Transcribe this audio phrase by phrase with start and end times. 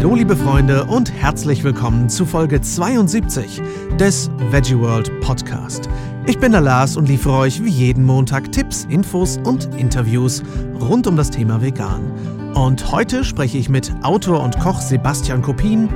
[0.00, 3.60] Hallo liebe Freunde und herzlich willkommen zu Folge 72
[3.98, 5.90] des Veggie World Podcast.
[6.24, 10.42] Ich bin der Lars und liefere euch wie jeden Montag Tipps, Infos und Interviews
[10.80, 12.12] rund um das Thema Vegan.
[12.54, 15.90] Und heute spreche ich mit Autor und Koch Sebastian Kopin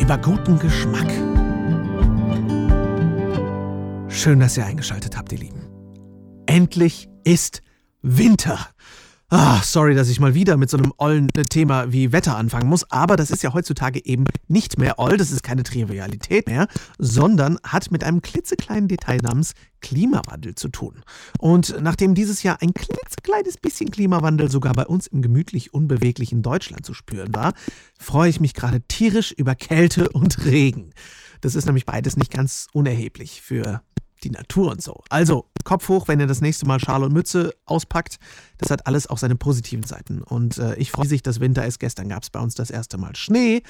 [0.00, 1.08] über guten Geschmack.
[4.08, 5.62] Schön, dass ihr eingeschaltet habt, ihr Lieben.
[6.46, 7.62] Endlich ist
[8.02, 8.58] Winter.
[9.28, 12.88] Ah, sorry, dass ich mal wieder mit so einem ollen Thema wie Wetter anfangen muss,
[12.92, 17.58] aber das ist ja heutzutage eben nicht mehr oll, das ist keine Trivialität mehr, sondern
[17.64, 21.02] hat mit einem klitzekleinen Detail namens Klimawandel zu tun.
[21.40, 26.86] Und nachdem dieses Jahr ein klitzekleines bisschen Klimawandel sogar bei uns im gemütlich unbeweglichen Deutschland
[26.86, 27.52] zu spüren war,
[27.98, 30.92] freue ich mich gerade tierisch über Kälte und Regen.
[31.40, 33.82] Das ist nämlich beides nicht ganz unerheblich für
[34.24, 35.02] die Natur und so.
[35.08, 38.18] Also, Kopf hoch, wenn ihr das nächste Mal Schal und Mütze auspackt.
[38.58, 40.22] Das hat alles auch seine positiven Seiten.
[40.22, 41.80] Und äh, ich freue mich, dass Winter ist.
[41.80, 43.62] Gestern gab es bei uns das erste Mal Schnee.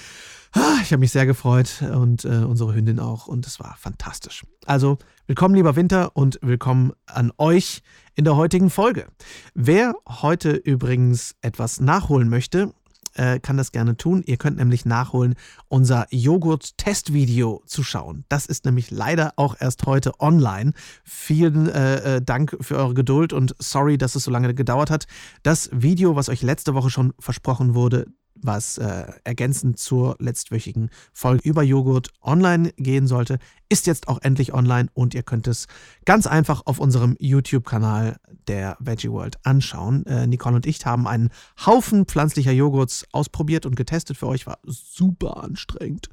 [0.52, 3.26] Ah, ich habe mich sehr gefreut und äh, unsere Hündin auch.
[3.26, 4.44] Und es war fantastisch.
[4.66, 7.82] Also, willkommen, lieber Winter, und willkommen an euch
[8.14, 9.06] in der heutigen Folge.
[9.54, 12.72] Wer heute übrigens etwas nachholen möchte,
[13.16, 14.22] äh, kann das gerne tun.
[14.26, 15.34] Ihr könnt nämlich nachholen,
[15.68, 18.24] unser Joghurt-Testvideo zu schauen.
[18.28, 20.72] Das ist nämlich leider auch erst heute online.
[21.04, 25.06] Vielen äh, äh, Dank für eure Geduld und sorry, dass es so lange gedauert hat.
[25.42, 28.06] Das Video, was euch letzte Woche schon versprochen wurde,
[28.42, 34.54] was äh, ergänzend zur letztwöchigen Folge über Joghurt online gehen sollte, ist jetzt auch endlich
[34.54, 35.66] online und ihr könnt es
[36.04, 40.06] ganz einfach auf unserem YouTube-Kanal der Veggie World anschauen.
[40.06, 41.30] Äh, Nicole und ich haben einen
[41.64, 46.08] Haufen pflanzlicher Joghurts ausprobiert und getestet für euch, war super anstrengend.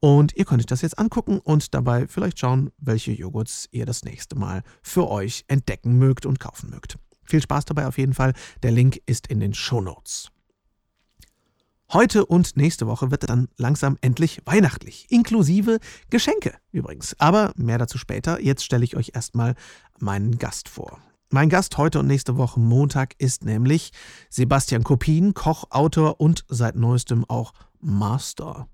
[0.00, 4.04] Und ihr könnt euch das jetzt angucken und dabei vielleicht schauen, welche Joghurts ihr das
[4.04, 6.98] nächste Mal für euch entdecken mögt und kaufen mögt.
[7.24, 8.32] Viel Spaß dabei auf jeden Fall.
[8.62, 10.30] Der Link ist in den Show Notes.
[11.92, 15.78] Heute und nächste Woche wird dann langsam endlich weihnachtlich, inklusive
[16.10, 17.14] Geschenke übrigens.
[17.20, 18.40] Aber mehr dazu später.
[18.40, 19.54] Jetzt stelle ich euch erstmal
[20.00, 20.98] meinen Gast vor.
[21.30, 23.92] Mein Gast heute und nächste Woche Montag ist nämlich
[24.30, 28.68] Sebastian Kopin, Koch, Autor und seit neuestem auch Master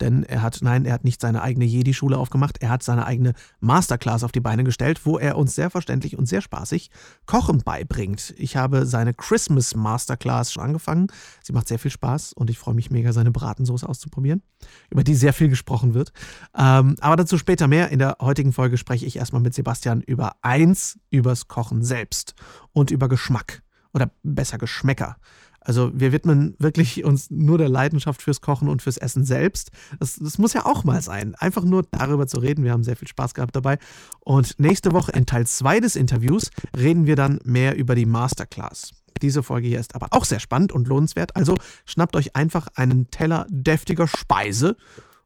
[0.00, 3.34] denn er hat, nein, er hat nicht seine eigene Jedi-Schule aufgemacht, er hat seine eigene
[3.60, 6.90] Masterclass auf die Beine gestellt, wo er uns sehr verständlich und sehr spaßig
[7.26, 8.34] Kochen beibringt.
[8.36, 11.08] Ich habe seine Christmas Masterclass schon angefangen.
[11.42, 14.42] Sie macht sehr viel Spaß und ich freue mich mega, seine Bratensoße auszuprobieren,
[14.90, 16.12] über die sehr viel gesprochen wird.
[16.56, 17.90] Ähm, aber dazu später mehr.
[17.90, 22.34] In der heutigen Folge spreche ich erstmal mit Sebastian über eins, übers Kochen selbst
[22.72, 23.62] und über Geschmack
[23.92, 25.16] oder besser Geschmäcker.
[25.60, 29.70] Also wir widmen wirklich uns nur der Leidenschaft fürs Kochen und fürs Essen selbst.
[29.98, 32.64] Das, das, muss ja auch mal sein, einfach nur darüber zu reden.
[32.64, 33.78] Wir haben sehr viel Spaß gehabt dabei.
[34.20, 38.92] Und nächste Woche in Teil 2 des Interviews reden wir dann mehr über die Masterclass.
[39.22, 41.36] Diese Folge hier ist aber auch sehr spannend und lohnenswert.
[41.36, 44.76] Also schnappt euch einfach einen Teller deftiger Speise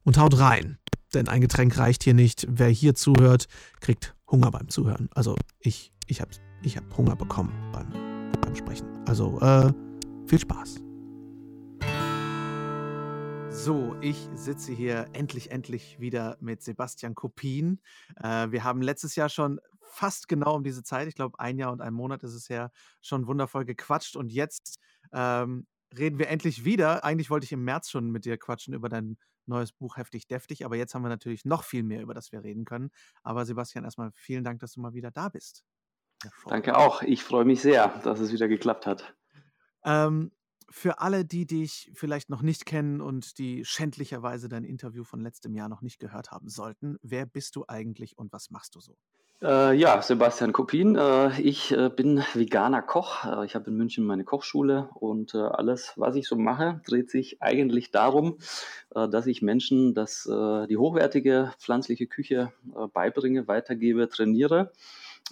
[0.03, 0.79] und haut rein.
[1.15, 2.47] Denn ein Getränk reicht hier nicht.
[2.51, 3.47] Wer hier zuhört,
[3.81, 5.09] kriegt Hunger beim Zuhören.
[5.15, 7.89] Also ich, ich habe ich hab Hunger bekommen beim,
[8.41, 8.87] beim Sprechen.
[9.07, 9.73] Also äh,
[10.27, 10.81] viel Spaß!
[13.51, 17.81] So, ich sitze hier endlich, endlich wieder mit Sebastian Kopin.
[18.17, 21.73] Äh, wir haben letztes Jahr schon fast genau um diese Zeit, ich glaube ein Jahr
[21.73, 24.79] und ein Monat ist es her, schon wundervoll gequatscht und jetzt
[25.13, 27.05] ähm, reden wir endlich wieder.
[27.05, 30.65] Eigentlich wollte ich im März schon mit dir quatschen über dein neues Buch Heftig Deftig,
[30.65, 32.91] aber jetzt haben wir natürlich noch viel mehr, über das wir reden können.
[33.23, 35.65] Aber Sebastian, erstmal vielen Dank, dass du mal wieder da bist.
[36.47, 37.03] Danke auch.
[37.03, 39.15] Ich freue mich sehr, dass es wieder geklappt hat.
[39.85, 40.33] Ähm,
[40.71, 45.55] für alle, die dich vielleicht noch nicht kennen und die schändlicherweise dein Interview von letztem
[45.55, 48.97] Jahr noch nicht gehört haben sollten, wer bist du eigentlich und was machst du so?
[49.45, 50.97] Äh, ja, Sebastian Kopin.
[50.97, 53.25] Äh, ich äh, bin veganer Koch.
[53.25, 57.11] Äh, ich habe in München meine Kochschule und äh, alles, was ich so mache, dreht
[57.11, 58.39] sich eigentlich darum,
[58.95, 62.53] äh, dass ich Menschen das, die hochwertige pflanzliche Küche
[62.95, 64.73] beibringe, weitergebe, trainiere.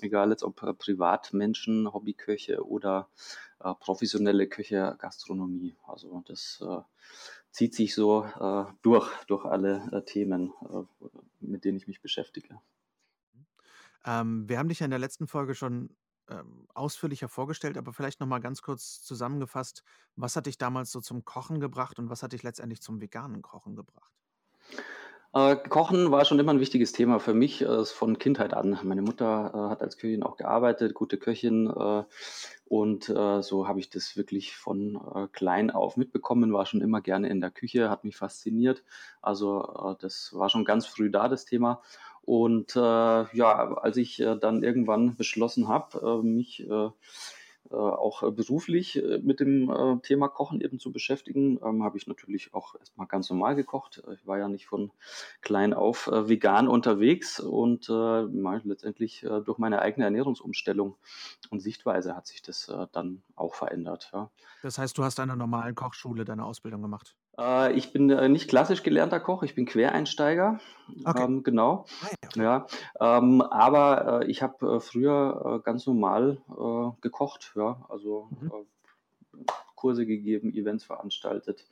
[0.00, 3.08] Egal jetzt ob Privatmenschen, Hobbyköche oder
[3.62, 5.76] äh, professionelle Köche, Gastronomie.
[5.86, 6.80] Also das äh,
[7.50, 11.08] zieht sich so äh, durch, durch alle äh, Themen, äh,
[11.40, 12.60] mit denen ich mich beschäftige.
[14.04, 15.96] Ähm, wir haben dich ja in der letzten Folge schon
[16.28, 19.84] ähm, ausführlicher vorgestellt, aber vielleicht nochmal ganz kurz zusammengefasst,
[20.16, 23.42] was hat dich damals so zum Kochen gebracht und was hat dich letztendlich zum veganen
[23.42, 24.12] Kochen gebracht?
[25.34, 28.78] Äh, Kochen war schon immer ein wichtiges Thema für mich äh, von Kindheit an.
[28.82, 31.68] Meine Mutter äh, hat als Köchin auch gearbeitet, gute Köchin.
[31.68, 32.04] Äh,
[32.66, 37.00] und äh, so habe ich das wirklich von äh, klein auf mitbekommen, war schon immer
[37.00, 38.82] gerne in der Küche, hat mich fasziniert.
[39.22, 41.80] Also das war schon ganz früh da, das Thema.
[42.22, 46.90] Und ja, als ich dann irgendwann beschlossen habe, mich äh,
[47.70, 53.06] auch beruflich mit dem Thema Kochen eben zu beschäftigen, ähm, habe ich natürlich auch erstmal
[53.06, 54.02] ganz normal gekocht.
[54.14, 54.90] Ich war ja nicht von
[55.40, 60.96] klein auf vegan unterwegs und letztendlich durch meine eigene Ernährungsumstellung
[61.50, 64.12] und Sichtweise hat sich das dann auch verändert.
[64.62, 67.16] Das heißt, du hast an einer normalen Kochschule deine Ausbildung gemacht?
[67.38, 70.60] Äh, ich bin äh, nicht klassisch gelernter Koch, ich bin Quereinsteiger.
[71.04, 71.24] Okay.
[71.24, 71.86] Ähm, genau.
[72.02, 72.66] Ah, ja,
[73.00, 78.52] ähm, aber äh, ich habe äh, früher äh, ganz normal äh, gekocht, ja, also mhm.
[79.74, 81.66] Kurse gegeben, Events veranstaltet,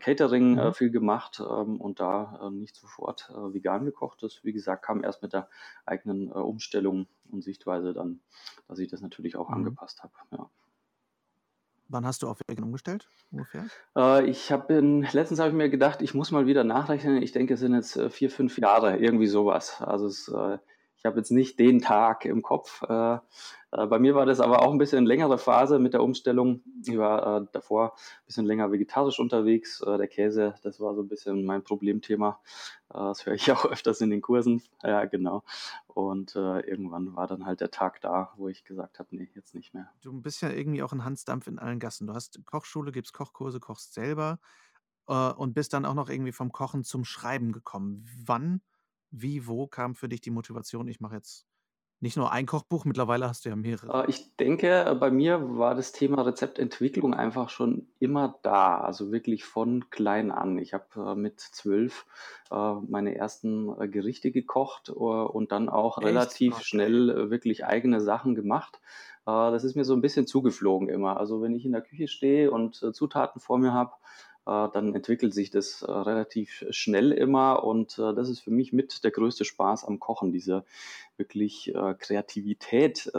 [0.00, 0.74] Catering mhm.
[0.74, 4.20] viel gemacht ähm, und da nicht sofort vegan gekocht.
[4.24, 5.48] Das, wie gesagt, kam erst mit der
[5.84, 8.18] eigenen Umstellung und Sichtweise dann,
[8.66, 9.54] dass ich das natürlich auch mhm.
[9.54, 10.12] angepasst habe.
[10.32, 10.50] Ja.
[11.88, 13.66] Wann hast du auf Vegan umgestellt ungefähr?
[13.96, 17.22] Äh, ich habe letztens habe ich mir gedacht, ich muss mal wieder nachrechnen.
[17.22, 19.80] Ich denke, es sind jetzt äh, vier, fünf Jahre, irgendwie sowas.
[19.80, 20.58] Also es, äh,
[20.98, 22.82] ich habe jetzt nicht den Tag im Kopf.
[22.88, 26.62] Äh, äh, bei mir war das aber auch ein bisschen längere Phase mit der Umstellung.
[26.84, 29.78] Ich war äh, davor ein bisschen länger vegetarisch unterwegs.
[29.86, 32.40] Der Käse, das war so ein bisschen mein Problemthema.
[32.96, 34.62] Äh, das höre ich auch öfters in den Kursen.
[34.82, 35.44] Ja, genau.
[35.86, 39.54] Und äh, irgendwann war dann halt der Tag da, wo ich gesagt habe, nee, jetzt
[39.54, 39.90] nicht mehr.
[40.00, 42.06] Du bist ja irgendwie auch ein Hansdampf in allen Gassen.
[42.06, 44.38] Du hast Kochschule, gibst Kochkurse, kochst selber
[45.08, 48.06] äh, und bist dann auch noch irgendwie vom Kochen zum Schreiben gekommen.
[48.24, 48.62] Wann,
[49.10, 51.46] wie, wo kam für dich die Motivation, ich mache jetzt
[52.00, 54.04] nicht nur ein Kochbuch, mittlerweile hast du ja mehrere.
[54.04, 59.12] Äh, ich denke, äh, bei mir war das Thema Rezeptentwicklung einfach schon immer da, also
[59.12, 60.58] wirklich von klein an.
[60.58, 62.06] Ich habe äh, mit zwölf
[62.48, 66.06] meine ersten Gerichte gekocht und dann auch Echt?
[66.06, 66.64] relativ okay.
[66.64, 68.80] schnell wirklich eigene Sachen gemacht.
[69.24, 71.16] Das ist mir so ein bisschen zugeflogen immer.
[71.18, 73.94] Also wenn ich in der Küche stehe und Zutaten vor mir habe,
[74.46, 79.02] dann entwickelt sich das äh, relativ schnell immer und äh, das ist für mich mit
[79.02, 80.64] der größte Spaß am Kochen, diese
[81.16, 83.10] wirklich Kreativität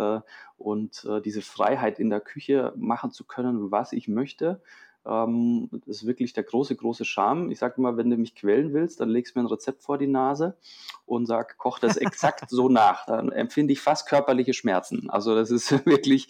[0.58, 4.62] und diese Freiheit in der Küche machen zu können, was ich möchte.
[5.08, 7.50] Ähm, das ist wirklich der große, große Charme.
[7.50, 9.98] Ich sage immer, wenn du mich quälen willst, dann legst du mir ein Rezept vor
[9.98, 10.56] die Nase
[11.08, 13.08] und sag, koch das exakt so nach.
[13.08, 15.10] Dann empfinde ich fast körperliche Schmerzen.
[15.10, 16.28] Also das ist wirklich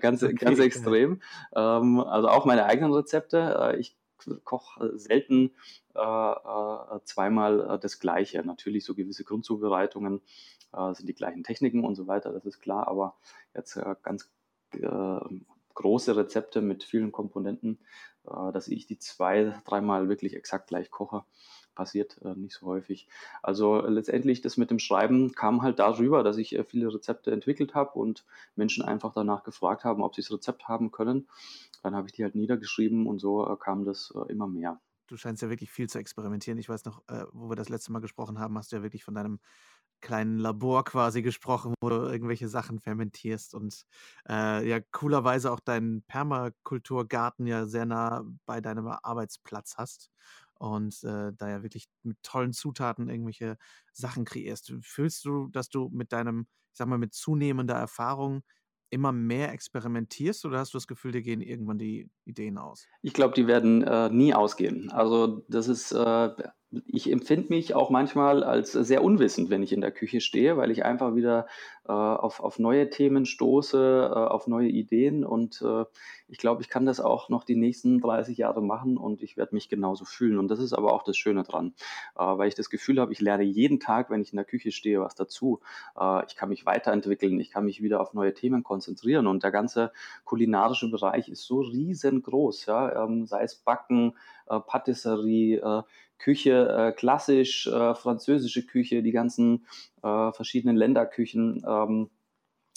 [0.00, 1.20] ganz, okay, ganz extrem.
[1.56, 3.76] Ähm, also auch meine eigenen Rezepte.
[3.80, 3.96] ich
[4.44, 5.52] koche selten
[5.94, 8.42] äh, äh, zweimal äh, das Gleiche.
[8.44, 10.20] Natürlich so gewisse Grundzubereitungen
[10.72, 13.16] äh, sind die gleichen Techniken und so weiter, das ist klar, aber
[13.54, 14.30] jetzt äh, ganz
[14.72, 15.20] äh,
[15.74, 17.78] große Rezepte mit vielen Komponenten,
[18.22, 21.24] dass ich die zwei, dreimal wirklich exakt gleich koche,
[21.80, 23.08] passiert äh, nicht so häufig.
[23.42, 27.30] Also äh, letztendlich das mit dem Schreiben kam halt darüber, dass ich äh, viele Rezepte
[27.30, 31.26] entwickelt habe und Menschen einfach danach gefragt haben, ob sie das Rezept haben können.
[31.82, 34.78] Dann habe ich die halt niedergeschrieben und so äh, kam das äh, immer mehr.
[35.06, 36.58] Du scheinst ja wirklich viel zu experimentieren.
[36.58, 39.02] Ich weiß noch, äh, wo wir das letzte Mal gesprochen haben, hast du ja wirklich
[39.02, 39.40] von deinem
[40.02, 43.86] kleinen Labor quasi gesprochen, wo du irgendwelche Sachen fermentierst und
[44.28, 50.10] äh, ja coolerweise auch deinen Permakulturgarten ja sehr nah bei deinem Arbeitsplatz hast
[50.60, 53.56] und äh, da ja wirklich mit tollen Zutaten irgendwelche
[53.92, 54.72] Sachen kreierst.
[54.82, 58.42] Fühlst du, dass du mit deinem, ich sag mal, mit zunehmender Erfahrung
[58.90, 62.90] immer mehr experimentierst oder hast du das Gefühl, dir gehen irgendwann die Ideen aus?
[63.02, 64.90] Ich glaube, die werden äh, nie ausgehen.
[64.90, 66.30] Also das ist äh,
[66.86, 70.70] ich empfinde mich auch manchmal als sehr unwissend, wenn ich in der Küche stehe, weil
[70.70, 71.46] ich einfach wieder
[71.88, 75.24] äh, auf, auf neue Themen stoße, äh, auf neue Ideen.
[75.24, 75.84] Und äh,
[76.28, 79.54] ich glaube, ich kann das auch noch die nächsten 30 Jahre machen und ich werde
[79.56, 80.38] mich genauso fühlen.
[80.38, 81.74] Und das ist aber auch das Schöne dran,
[82.16, 84.70] äh, weil ich das Gefühl habe, ich lerne jeden Tag, wenn ich in der Küche
[84.70, 85.60] stehe, was dazu.
[85.98, 89.26] Äh, ich kann mich weiterentwickeln, ich kann mich wieder auf neue Themen konzentrieren.
[89.26, 89.90] Und der ganze
[90.24, 94.14] kulinarische Bereich ist so riesengroß, ja, ähm, sei es Backen,
[94.46, 95.84] äh, Patisserie,
[96.20, 99.66] Küche, äh, klassisch, äh, französische Küche, die ganzen
[100.02, 101.64] äh, verschiedenen Länderküchen.
[101.66, 102.10] Ähm,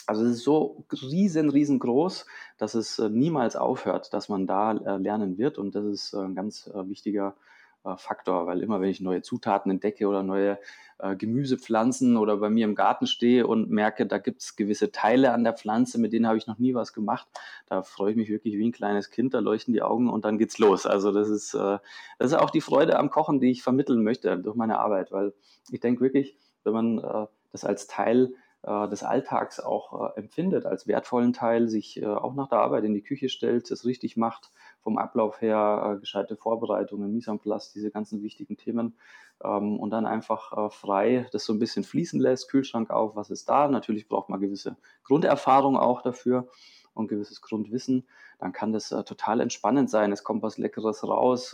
[0.06, 2.26] also es ist so riesen, riesengroß,
[2.58, 5.58] dass es äh, niemals aufhört, dass man da äh, lernen wird.
[5.58, 7.36] Und das ist äh, ein ganz wichtiger
[7.84, 10.60] äh, Faktor, weil immer wenn ich neue Zutaten entdecke oder neue
[11.00, 15.34] äh, Gemüsepflanzen oder bei mir im Garten stehe und merke, da gibt es gewisse Teile
[15.34, 17.28] an der Pflanze, mit denen habe ich noch nie was gemacht,
[17.68, 20.38] da freue ich mich wirklich wie ein kleines Kind, da leuchten die Augen und dann
[20.38, 20.86] geht's los.
[20.86, 21.78] Also das ist, äh,
[22.20, 25.34] das ist auch die Freude am Kochen, die ich vermitteln möchte durch meine Arbeit, weil
[25.70, 30.88] ich denke wirklich, wenn man äh, das als Teil des Alltags auch äh, empfindet, als
[30.88, 34.52] wertvollen Teil, sich äh, auch nach der Arbeit in die Küche stellt, es richtig macht,
[34.80, 38.96] vom Ablauf her, gescheite Vorbereitungen, Mise en place, diese ganzen wichtigen Themen
[39.44, 43.50] ähm, und dann einfach frei das so ein bisschen fließen lässt, Kühlschrank auf, was ist
[43.50, 43.68] da.
[43.68, 46.48] Natürlich braucht man gewisse Grunderfahrung auch dafür
[46.94, 48.06] und gewisses Grundwissen.
[48.40, 50.12] Dann kann das total entspannend sein.
[50.12, 51.54] Es kommt was Leckeres raus.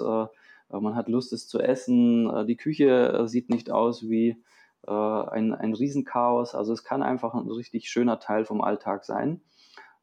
[0.69, 2.47] man hat Lust, es zu essen.
[2.47, 4.41] die Küche sieht nicht aus wie
[4.89, 6.55] äh, ein, ein Riesenchaos.
[6.55, 9.41] Also es kann einfach ein richtig schöner Teil vom Alltag sein.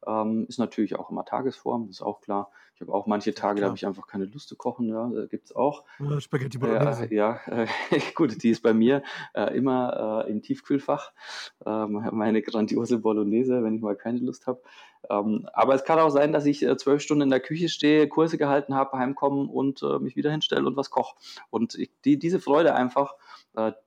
[0.05, 2.49] Ähm, ist natürlich auch immer Tagesform, ist auch klar.
[2.75, 5.27] Ich habe auch manche Tage, da habe ich einfach keine Lust zu kochen, ja, äh,
[5.27, 5.83] gibt es auch.
[5.97, 7.11] Ja, Spaghetti Bolognese.
[7.11, 7.67] Ja, ja äh,
[8.15, 9.01] gut, die ist bei mir
[9.33, 11.11] äh, immer äh, im Tiefkühlfach.
[11.65, 14.61] Ähm, meine grandiose Bolognese, wenn ich mal keine Lust habe.
[15.09, 18.07] Ähm, aber es kann auch sein, dass ich äh, zwölf Stunden in der Küche stehe,
[18.07, 21.15] Kurse gehalten habe, heimkommen und äh, mich wieder hinstelle und was koche.
[21.49, 23.15] Und ich, die, diese Freude einfach,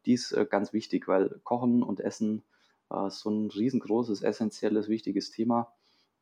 [0.05, 2.43] die ist ganz wichtig, weil Kochen und Essen
[3.07, 5.73] ist so ein riesengroßes, essentielles, wichtiges Thema.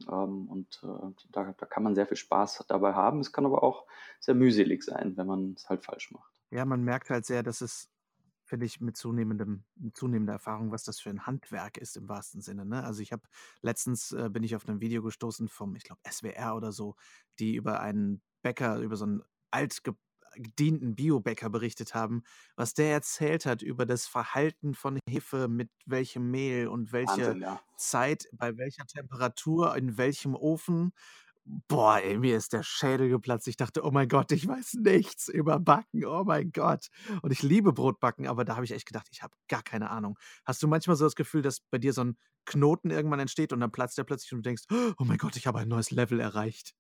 [0.06, 3.20] Ähm, und äh, da, da, kann man sehr viel Spaß dabei haben.
[3.20, 3.86] Es kann aber auch
[4.20, 6.32] sehr mühselig sein, wenn man es halt falsch macht.
[6.50, 7.90] Ja, man merkt halt sehr, dass es,
[8.44, 9.64] finde ich, mit zunehmendem,
[9.94, 12.64] zunehmender Erfahrung, was das für ein Handwerk ist im wahrsten Sinne.
[12.64, 12.84] Ne?
[12.84, 13.22] Also ich habe
[13.60, 16.94] letztens äh, bin ich auf ein Video gestoßen vom, ich glaube, SWR oder so,
[17.38, 19.96] die über einen Bäcker, über so einen altge
[20.42, 22.22] gedienten Biobäcker berichtet haben,
[22.56, 27.42] was der erzählt hat über das Verhalten von Hefe, mit welchem Mehl und welche Wahnsinn,
[27.42, 27.60] ja.
[27.76, 30.92] Zeit, bei welcher Temperatur, in welchem Ofen.
[31.66, 33.48] Boah, ey, mir ist der Schädel geplatzt.
[33.48, 36.04] Ich dachte, oh mein Gott, ich weiß nichts über Backen.
[36.04, 36.88] Oh mein Gott.
[37.22, 40.18] Und ich liebe Brotbacken, aber da habe ich echt gedacht, ich habe gar keine Ahnung.
[40.44, 43.60] Hast du manchmal so das Gefühl, dass bei dir so ein Knoten irgendwann entsteht und
[43.60, 44.64] dann platzt der plötzlich und du denkst,
[44.98, 46.74] oh mein Gott, ich habe ein neues Level erreicht?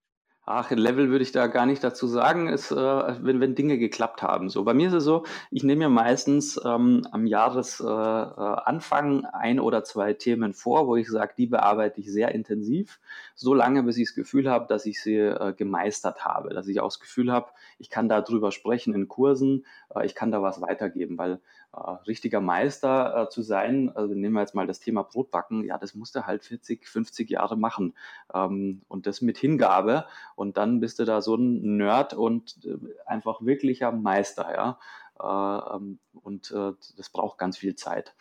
[0.50, 4.22] Ach, Level würde ich da gar nicht dazu sagen, ist, äh, wenn, wenn Dinge geklappt
[4.22, 4.48] haben.
[4.48, 9.60] So, bei mir ist es so, ich nehme mir meistens ähm, am Jahresanfang äh, ein
[9.60, 12.98] oder zwei Themen vor, wo ich sage, die bearbeite ich sehr intensiv,
[13.34, 16.80] so lange, bis ich das Gefühl habe, dass ich sie äh, gemeistert habe, dass ich
[16.80, 20.62] auch das Gefühl habe, ich kann darüber sprechen in Kursen, äh, ich kann da was
[20.62, 21.38] weitergeben, weil äh,
[21.74, 25.94] richtiger Meister äh, zu sein, also nehmen wir jetzt mal das Thema Brotbacken, ja, das
[25.94, 27.94] musst du halt 40, 50 Jahre machen
[28.32, 32.76] ähm, und das mit Hingabe und dann bist du da so ein Nerd und äh,
[33.06, 34.78] einfach wirklicher Meister, ja.
[35.20, 38.14] Äh, ähm, und äh, das braucht ganz viel Zeit.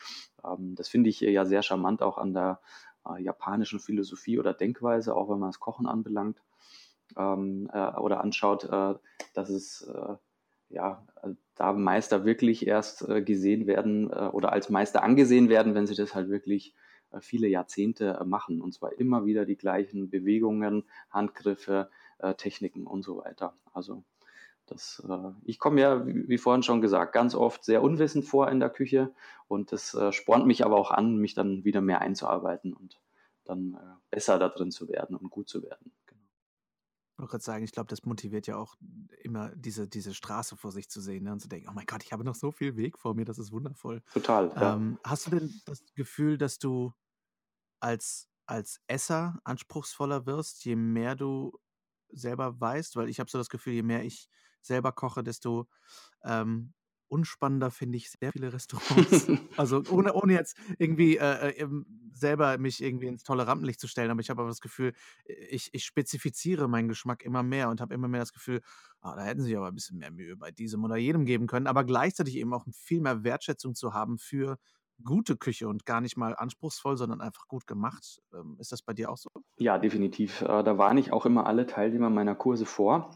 [0.44, 2.60] Ähm, das finde ich ja sehr charmant auch an der
[3.08, 6.42] äh, japanischen Philosophie oder Denkweise, auch wenn man das Kochen anbelangt
[7.16, 8.70] ähm, oder anschaut,
[9.34, 9.89] dass es
[10.70, 11.06] ja,
[11.56, 15.96] da Meister wirklich erst äh, gesehen werden äh, oder als Meister angesehen werden, wenn sie
[15.96, 16.76] das halt wirklich
[17.12, 18.62] äh, viele Jahrzehnte machen.
[18.62, 21.90] Und zwar immer wieder die gleichen Bewegungen, Handgriffe,
[22.38, 23.54] Techniken und so weiter.
[23.74, 24.04] Also
[24.66, 25.04] das,
[25.44, 29.14] ich komme ja, wie vorhin schon gesagt, ganz oft sehr unwissend vor in der Küche
[29.48, 33.00] und das spornt mich aber auch an, mich dann wieder mehr einzuarbeiten und
[33.46, 33.78] dann
[34.10, 35.92] besser da drin zu werden und gut zu werden.
[37.18, 38.76] Ich wollte gerade sagen, ich glaube, das motiviert ja auch
[39.24, 41.32] immer diese, diese Straße vor sich zu sehen ne?
[41.32, 43.40] und zu denken, oh mein Gott, ich habe noch so viel Weg vor mir, das
[43.40, 44.04] ist wundervoll.
[44.14, 44.52] Total.
[44.56, 44.76] Ja.
[44.76, 46.94] Ähm, hast du denn das Gefühl, dass du
[47.80, 51.58] als, als Esser anspruchsvoller wirst, je mehr du
[52.10, 52.96] selber weißt?
[52.96, 54.30] Weil ich habe so das Gefühl, je mehr ich
[54.62, 55.68] selber koche, desto
[56.24, 56.76] ähm,
[57.10, 59.28] unspannender finde ich sehr viele Restaurants.
[59.58, 61.68] also ohne, ohne jetzt irgendwie äh, äh
[62.14, 64.94] selber mich irgendwie ins tolle Rampenlicht zu stellen, aber ich habe aber das Gefühl,
[65.26, 68.62] ich, ich spezifiziere meinen Geschmack immer mehr und habe immer mehr das Gefühl,
[69.02, 71.68] ah, da hätten sie aber ein bisschen mehr Mühe bei diesem oder jedem geben können,
[71.68, 74.58] aber gleichzeitig eben auch viel mehr Wertschätzung zu haben für
[75.04, 78.20] gute Küche und gar nicht mal anspruchsvoll, sondern einfach gut gemacht.
[78.34, 79.30] Ähm, ist das bei dir auch so?
[79.58, 80.42] Ja, definitiv.
[80.42, 83.12] Äh, da warne ich auch immer alle Teilnehmer meiner Kurse vor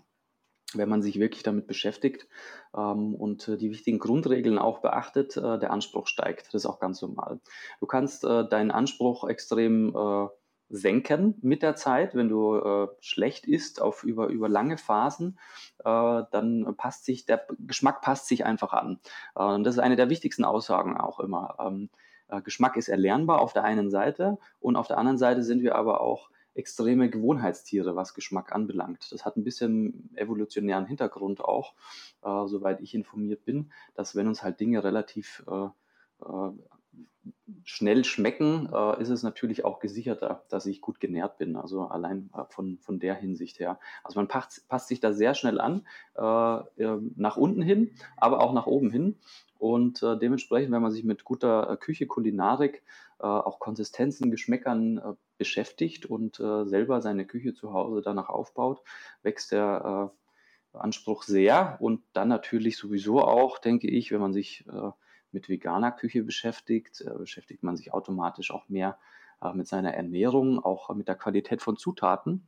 [0.75, 2.27] wenn man sich wirklich damit beschäftigt
[2.75, 6.47] ähm, und äh, die wichtigen Grundregeln auch beachtet, äh, der Anspruch steigt.
[6.47, 7.39] Das ist auch ganz normal.
[7.79, 10.27] Du kannst äh, deinen Anspruch extrem äh,
[10.69, 15.37] senken mit der Zeit, wenn du äh, schlecht isst auf über, über lange Phasen,
[15.79, 18.99] äh, dann passt sich, der Geschmack passt sich einfach an.
[19.35, 21.57] das ist eine der wichtigsten Aussagen auch immer.
[21.59, 21.89] Ähm,
[22.45, 25.99] Geschmack ist erlernbar auf der einen Seite und auf der anderen Seite sind wir aber
[25.99, 29.11] auch extreme Gewohnheitstiere, was Geschmack anbelangt.
[29.11, 31.73] Das hat ein bisschen evolutionären Hintergrund auch,
[32.23, 35.69] äh, soweit ich informiert bin, dass wenn uns halt Dinge relativ äh,
[36.25, 36.51] äh,
[37.63, 41.55] schnell schmecken, äh, ist es natürlich auch gesicherter, dass ich gut genährt bin.
[41.55, 43.79] Also allein äh, von, von der Hinsicht her.
[44.03, 48.65] Also man passt, passt sich da sehr schnell an, nach unten hin, aber auch nach
[48.65, 49.17] oben hin.
[49.57, 52.81] Und dementsprechend, wenn man sich mit guter Küche, Kulinarik,
[53.23, 58.83] auch Konsistenzen, Geschmäckern beschäftigt und äh, selber seine Küche zu Hause danach aufbaut,
[59.23, 60.11] wächst der
[60.73, 64.91] äh, Anspruch sehr und dann natürlich sowieso auch, denke ich, wenn man sich äh,
[65.31, 68.99] mit veganer Küche beschäftigt, äh, beschäftigt man sich automatisch auch mehr
[69.41, 72.47] äh, mit seiner Ernährung, auch mit der Qualität von Zutaten.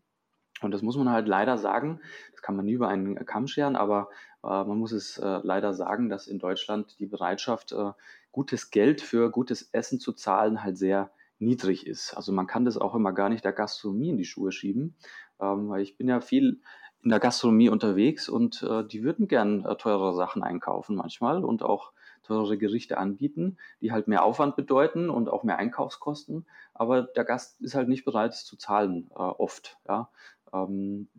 [0.62, 2.00] Und das muss man halt leider sagen,
[2.32, 4.10] das kann man nie über einen Kamm scheren, aber
[4.44, 7.92] äh, man muss es äh, leider sagen, dass in Deutschland die Bereitschaft, äh,
[8.34, 12.14] gutes Geld für gutes Essen zu zahlen, halt sehr niedrig ist.
[12.18, 14.96] Also man kann das auch immer gar nicht der Gastronomie in die Schuhe schieben,
[15.40, 16.62] ähm, weil ich bin ja viel
[17.02, 21.64] in der Gastronomie unterwegs und äh, die würden gern äh, teurere Sachen einkaufen manchmal und
[21.64, 26.46] auch teurere Gerichte anbieten, die halt mehr Aufwand bedeuten und auch mehr Einkaufskosten.
[26.74, 29.78] Aber der Gast ist halt nicht bereit, es zu zahlen, äh, oft.
[29.88, 30.10] Ja.
[30.54, 31.10] Ähm,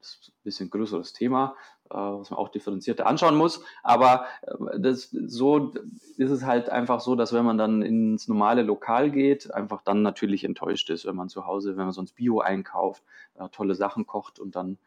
[0.00, 1.54] das ist ein bisschen größeres Thema,
[1.94, 3.62] was man auch differenzierter anschauen muss.
[3.82, 5.72] Aber äh, das, so
[6.16, 10.02] ist es halt einfach so, dass wenn man dann ins normale Lokal geht, einfach dann
[10.02, 13.02] natürlich enttäuscht ist, wenn man zu Hause, wenn man sonst Bio einkauft,
[13.34, 14.78] äh, tolle Sachen kocht und dann,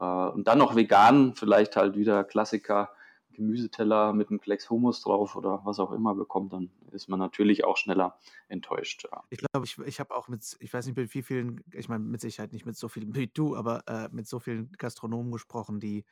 [0.00, 2.90] äh, und dann noch vegan, vielleicht halt wieder Klassiker,
[3.34, 7.64] Gemüseteller mit einem Klecks Hummus drauf oder was auch immer bekommt, dann ist man natürlich
[7.64, 8.16] auch schneller
[8.48, 9.06] enttäuscht.
[9.10, 9.22] Ja.
[9.30, 12.04] Ich glaube, ich, ich habe auch mit, ich weiß nicht mit wie vielen, ich meine
[12.04, 15.80] mit Sicherheit nicht mit so vielen wie du, aber äh, mit so vielen Gastronomen gesprochen,
[15.80, 16.04] die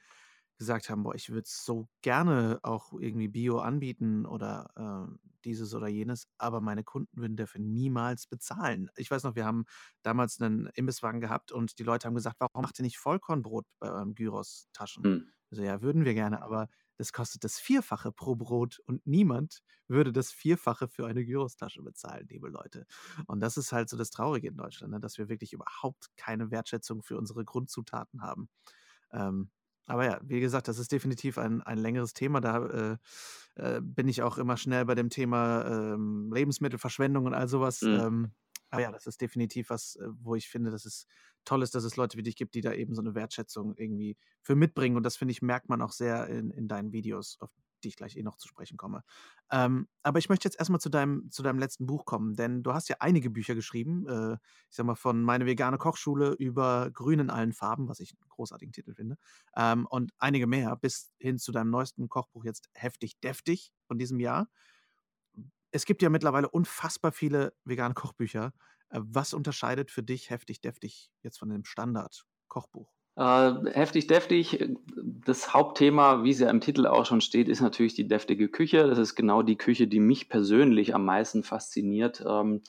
[0.62, 4.70] gesagt haben, boah, ich würde so gerne auch irgendwie Bio anbieten oder
[5.10, 8.88] äh, dieses oder jenes, aber meine Kunden würden dafür niemals bezahlen.
[8.96, 9.64] Ich weiß noch, wir haben
[10.02, 13.90] damals einen Imbisswagen gehabt und die Leute haben gesagt, warum macht ihr nicht Vollkornbrot bei
[13.90, 15.04] eurem Gyros-Taschen?
[15.04, 15.28] Hm.
[15.50, 20.12] Also ja, würden wir gerne, aber das kostet das Vierfache pro Brot und niemand würde
[20.12, 22.86] das Vierfache für eine Gyros-Tasche bezahlen, liebe Leute.
[23.26, 25.00] Und das ist halt so das Traurige in Deutschland, ne?
[25.00, 28.48] dass wir wirklich überhaupt keine Wertschätzung für unsere Grundzutaten haben.
[29.10, 29.50] Ähm,
[29.86, 32.40] aber ja, wie gesagt, das ist definitiv ein, ein längeres Thema.
[32.40, 32.96] Da äh,
[33.56, 37.82] äh, bin ich auch immer schnell bei dem Thema ähm, Lebensmittelverschwendung und all sowas.
[37.82, 38.00] Mhm.
[38.00, 38.32] Ähm,
[38.70, 41.06] aber ja, das ist definitiv was, äh, wo ich finde, dass es
[41.44, 44.16] toll ist, dass es Leute wie dich gibt, die da eben so eine Wertschätzung irgendwie
[44.42, 44.96] für mitbringen.
[44.96, 47.50] Und das finde ich, merkt man auch sehr in, in deinen Videos, auf
[47.84, 49.02] die ich gleich eh noch zu sprechen komme.
[49.50, 52.72] Ähm, aber ich möchte jetzt erstmal zu deinem, zu deinem letzten Buch kommen, denn du
[52.72, 54.06] hast ja einige Bücher geschrieben.
[54.08, 54.34] Äh,
[54.68, 58.28] ich sag mal, von Meine vegane Kochschule über Grün in allen Farben, was ich einen
[58.28, 59.16] großartigen Titel finde.
[59.56, 64.20] Ähm, und einige mehr, bis hin zu deinem neuesten Kochbuch jetzt Heftig Deftig von diesem
[64.20, 64.48] Jahr.
[65.70, 68.52] Es gibt ja mittlerweile unfassbar viele vegane Kochbücher.
[68.90, 72.92] Äh, was unterscheidet für dich Heftig Deftig jetzt von dem Standard-Kochbuch?
[73.16, 74.64] Äh, heftig, deftig.
[74.96, 78.86] Das Hauptthema, wie es ja im Titel auch schon steht, ist natürlich die deftige Küche.
[78.86, 82.24] Das ist genau die Küche, die mich persönlich am meisten fasziniert.
[82.26, 82.62] Ähm,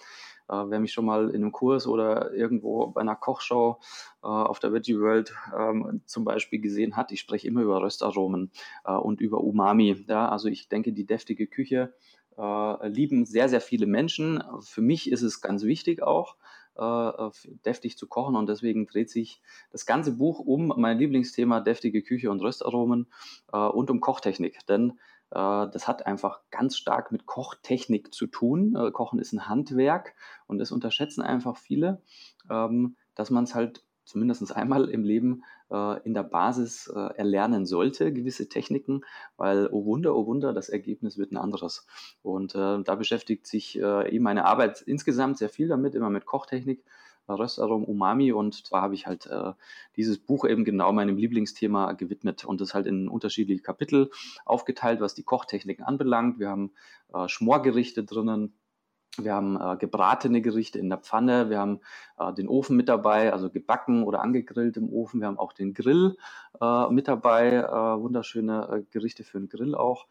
[0.49, 3.79] äh, wer mich schon mal in einem Kurs oder irgendwo bei einer Kochshow
[4.21, 8.51] äh, auf der Veggie World ähm, zum Beispiel gesehen hat, ich spreche immer über Röstaromen
[8.83, 10.03] äh, und über Umami.
[10.07, 10.27] Ja?
[10.27, 11.93] Also ich denke, die deftige Küche
[12.37, 14.43] äh, lieben sehr, sehr viele Menschen.
[14.61, 16.35] Für mich ist es ganz wichtig auch.
[16.75, 17.29] Äh,
[17.65, 22.31] deftig zu kochen und deswegen dreht sich das ganze Buch um mein Lieblingsthema deftige Küche
[22.31, 23.05] und Röstaromen
[23.51, 24.93] äh, und um Kochtechnik, denn
[25.29, 28.75] äh, das hat einfach ganz stark mit Kochtechnik zu tun.
[28.91, 30.15] Kochen ist ein Handwerk
[30.47, 32.01] und das unterschätzen einfach viele,
[32.49, 37.65] ähm, dass man es halt zumindest einmal im Leben äh, in der Basis äh, erlernen
[37.65, 39.01] sollte, gewisse Techniken,
[39.37, 41.85] weil, oh Wunder, oh Wunder, das Ergebnis wird ein anderes.
[42.21, 46.25] Und äh, da beschäftigt sich äh, eben meine Arbeit insgesamt sehr viel damit, immer mit
[46.25, 46.83] Kochtechnik.
[47.27, 49.53] Röstarom Umami und zwar habe ich halt äh,
[49.95, 54.11] dieses Buch eben genau meinem Lieblingsthema gewidmet und das halt in unterschiedliche Kapitel
[54.45, 56.39] aufgeteilt, was die Kochtechniken anbelangt.
[56.39, 56.73] Wir haben
[57.13, 58.53] äh, Schmorgerichte drinnen,
[59.17, 61.81] wir haben äh, gebratene Gerichte in der Pfanne, wir haben
[62.17, 65.19] äh, den Ofen mit dabei, also gebacken oder angegrillt im Ofen.
[65.19, 66.17] Wir haben auch den Grill
[66.59, 70.07] äh, mit dabei, äh, wunderschöne äh, Gerichte für den Grill auch.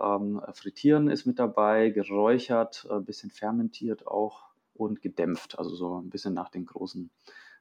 [0.00, 6.00] Ähm, Frittieren ist mit dabei, geräuchert, ein äh, bisschen fermentiert auch und gedämpft, also so
[6.00, 7.10] ein bisschen nach den großen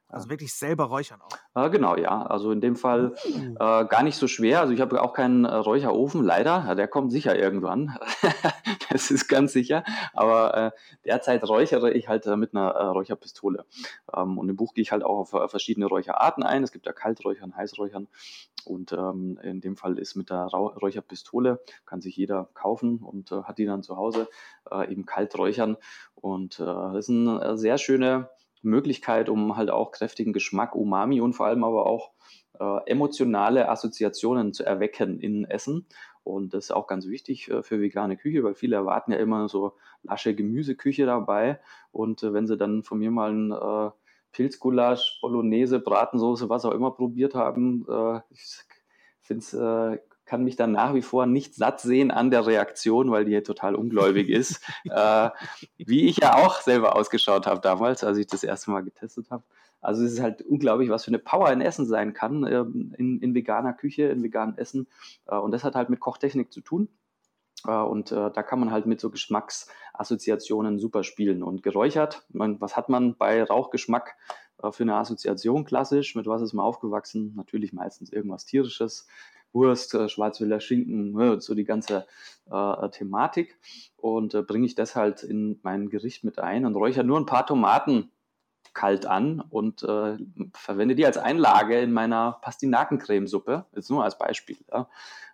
[0.07, 1.65] also wirklich selber räuchern auch.
[1.65, 2.21] Äh, genau, ja.
[2.23, 3.55] Also in dem Fall uh.
[3.55, 4.61] äh, gar nicht so schwer.
[4.61, 6.63] Also ich habe auch keinen äh, Räucherofen, leider.
[6.67, 7.97] Ja, der kommt sicher irgendwann.
[8.91, 9.83] das ist ganz sicher.
[10.13, 10.71] Aber äh,
[11.05, 13.65] derzeit räuchere ich halt äh, mit einer äh, Räucherpistole.
[14.15, 16.63] Ähm, und im Buch gehe ich halt auch auf verschiedene Räucherarten ein.
[16.63, 18.07] Es gibt ja Kalträuchern, Heißräuchern.
[18.63, 23.59] Und ähm, in dem Fall ist mit der Räucherpistole, kann sich jeder kaufen und hat
[23.59, 24.27] die dann zu Hause
[24.89, 25.77] eben kalt räuchern.
[26.15, 28.29] Und das ist eine sehr schöne
[28.67, 32.11] Möglichkeit, um halt auch kräftigen Geschmack, Umami und vor allem aber auch
[32.59, 35.87] äh, emotionale Assoziationen zu erwecken in Essen.
[36.23, 39.47] Und das ist auch ganz wichtig äh, für vegane Küche, weil viele erwarten ja immer
[39.47, 39.73] so
[40.03, 41.59] lasche Gemüseküche dabei.
[41.91, 43.91] Und äh, wenn sie dann von mir mal ein äh,
[44.31, 48.57] Pilzgulasch, Bolognese, Bratensoße, was auch immer probiert haben, äh, ich
[49.21, 53.11] finde es äh, kann mich dann nach wie vor nicht satt sehen an der Reaktion,
[53.11, 54.61] weil die ja total ungläubig ist.
[54.85, 55.29] äh,
[55.77, 59.43] wie ich ja auch selber ausgeschaut habe damals, als ich das erste Mal getestet habe.
[59.81, 62.61] Also es ist halt unglaublich, was für eine Power in Essen sein kann, äh,
[62.97, 64.87] in, in, veganer Küche, in veganem Essen.
[65.27, 66.89] Äh, und das hat halt mit Kochtechnik zu tun.
[67.67, 71.43] Äh, und äh, da kann man halt mit so Geschmacksassoziationen super spielen.
[71.43, 74.15] Und geräuchert, man, was hat man bei Rauchgeschmack
[74.61, 76.15] äh, für eine Assoziation klassisch?
[76.15, 77.33] Mit was ist man aufgewachsen?
[77.35, 79.07] Natürlich meistens irgendwas Tierisches.
[79.55, 82.05] Wurst, äh, Schwarzwälder Schinken, ne, so die ganze
[82.51, 83.57] äh, Thematik.
[83.97, 87.25] Und äh, bringe ich das halt in mein Gericht mit ein und räuchere nur ein
[87.25, 88.11] paar Tomaten
[88.73, 90.17] kalt an und äh,
[90.53, 93.65] verwende die als Einlage in meiner Pastinakencremesuppe.
[93.73, 94.57] Jetzt nur als Beispiel.
[94.71, 94.89] Ja.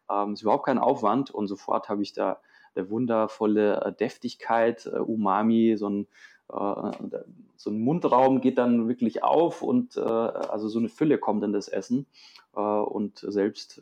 [0.10, 2.40] Ähm, ist überhaupt kein Aufwand und sofort habe ich da
[2.76, 6.08] der wundervolle Deftigkeit, Umami, so ein
[6.52, 11.70] so ein Mundraum geht dann wirklich auf und also so eine Fülle kommt in das
[11.70, 12.08] Essen
[12.54, 13.82] und selbst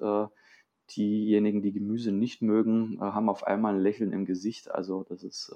[0.95, 4.69] diejenigen, die Gemüse nicht mögen, haben auf einmal ein Lächeln im Gesicht.
[4.69, 5.51] Also das ist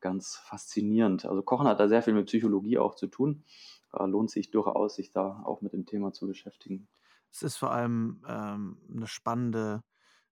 [0.00, 1.24] ganz faszinierend.
[1.24, 3.42] Also Kochen hat da sehr viel mit Psychologie auch zu tun.
[3.98, 6.88] Äh, lohnt sich durchaus, sich da auch mit dem Thema zu beschäftigen.
[7.32, 9.82] Es ist vor allem ähm, eine spannende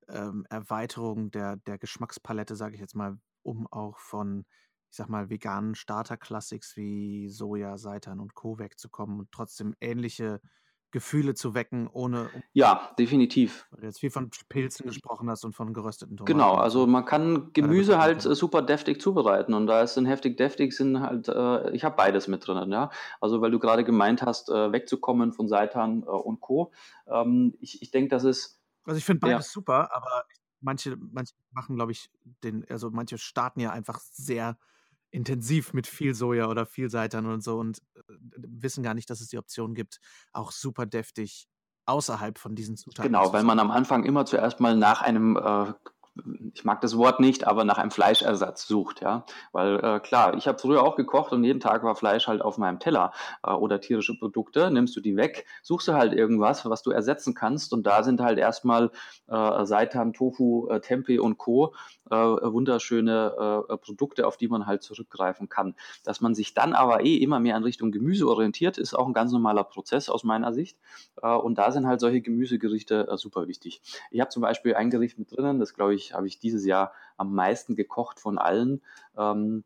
[0.08, 4.44] ähm, Erweiterung der, der Geschmackspalette, sage ich jetzt mal, um auch von,
[4.92, 8.58] ich sag mal, veganen Starter-Classics wie Soja, Seitan und Co.
[8.58, 10.42] wegzukommen und trotzdem ähnliche
[10.90, 12.28] Gefühle zu wecken, ohne.
[12.52, 13.66] Ja, definitiv.
[13.70, 16.30] Weil du jetzt viel von Pilzen gesprochen hast und von gerösteten Tomaten.
[16.30, 20.74] Genau, also man kann Gemüse halt super deftig zubereiten und da ist ein heftig deftig
[20.74, 22.90] sind halt, äh, ich habe beides mit drinnen, ja.
[23.18, 26.70] Also weil du gerade gemeint hast, äh, wegzukommen von Seitan äh, und Co.
[27.06, 28.60] Ähm, ich ich denke, das ist.
[28.84, 29.52] Also ich finde beides ja.
[29.52, 30.26] super, aber
[30.60, 32.10] manche, manche machen, glaube ich,
[32.44, 34.58] den, also manche starten ja einfach sehr
[35.12, 38.02] intensiv mit viel Soja oder viel Seitan und so und äh,
[38.36, 40.00] wissen gar nicht, dass es die Option gibt,
[40.32, 41.46] auch super deftig
[41.86, 43.12] außerhalb von diesen Zutaten.
[43.12, 45.72] Genau, weil man am Anfang immer zuerst mal nach einem äh,
[46.54, 49.24] ich mag das Wort nicht, aber nach einem Fleischersatz sucht, ja.
[49.52, 52.58] Weil äh, klar, ich habe früher auch gekocht und jeden Tag war Fleisch halt auf
[52.58, 56.82] meinem Teller äh, oder tierische Produkte, nimmst du die weg, suchst du halt irgendwas, was
[56.82, 58.90] du ersetzen kannst und da sind halt erstmal
[59.28, 61.74] äh, Seitan, Tofu, äh, Tempeh und Co.
[62.10, 65.74] Äh, wunderschöne äh, Produkte, auf die man halt zurückgreifen kann.
[66.04, 69.12] Dass man sich dann aber eh immer mehr in Richtung Gemüse orientiert, ist auch ein
[69.12, 70.78] ganz normaler Prozess aus meiner Sicht
[71.20, 73.80] und da sind halt solche Gemüsegerichte super wichtig.
[74.10, 76.64] Ich habe zum Beispiel ein Gericht mit drinnen, das glaube ich ich, habe ich dieses
[76.64, 78.82] Jahr am meisten gekocht von allen.
[79.16, 79.64] Ähm,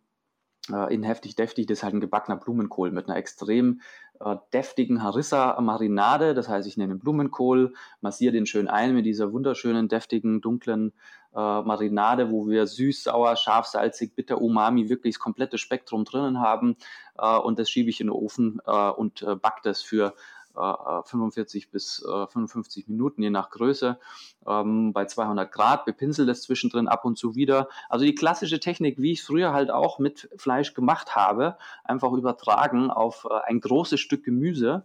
[0.72, 3.80] äh, in heftig deftig, das ist halt ein gebackener Blumenkohl mit einer extrem
[4.20, 6.34] äh, deftigen Harissa-Marinade.
[6.34, 10.92] Das heißt, ich nehme Blumenkohl, massiere den schön ein mit dieser wunderschönen, deftigen, dunklen
[11.34, 16.40] äh, Marinade, wo wir süß, sauer, scharf, salzig, bitter, umami, wirklich das komplette Spektrum drinnen
[16.40, 16.76] haben.
[17.18, 20.14] Äh, und das schiebe ich in den Ofen äh, und äh, backe das für
[20.56, 23.98] 45 bis 55 Minuten, je nach Größe,
[24.46, 27.68] ähm, bei 200 Grad, bepinselt es zwischendrin ab und zu wieder.
[27.88, 32.12] Also die klassische Technik, wie ich es früher halt auch mit Fleisch gemacht habe, einfach
[32.12, 34.84] übertragen auf äh, ein großes Stück Gemüse.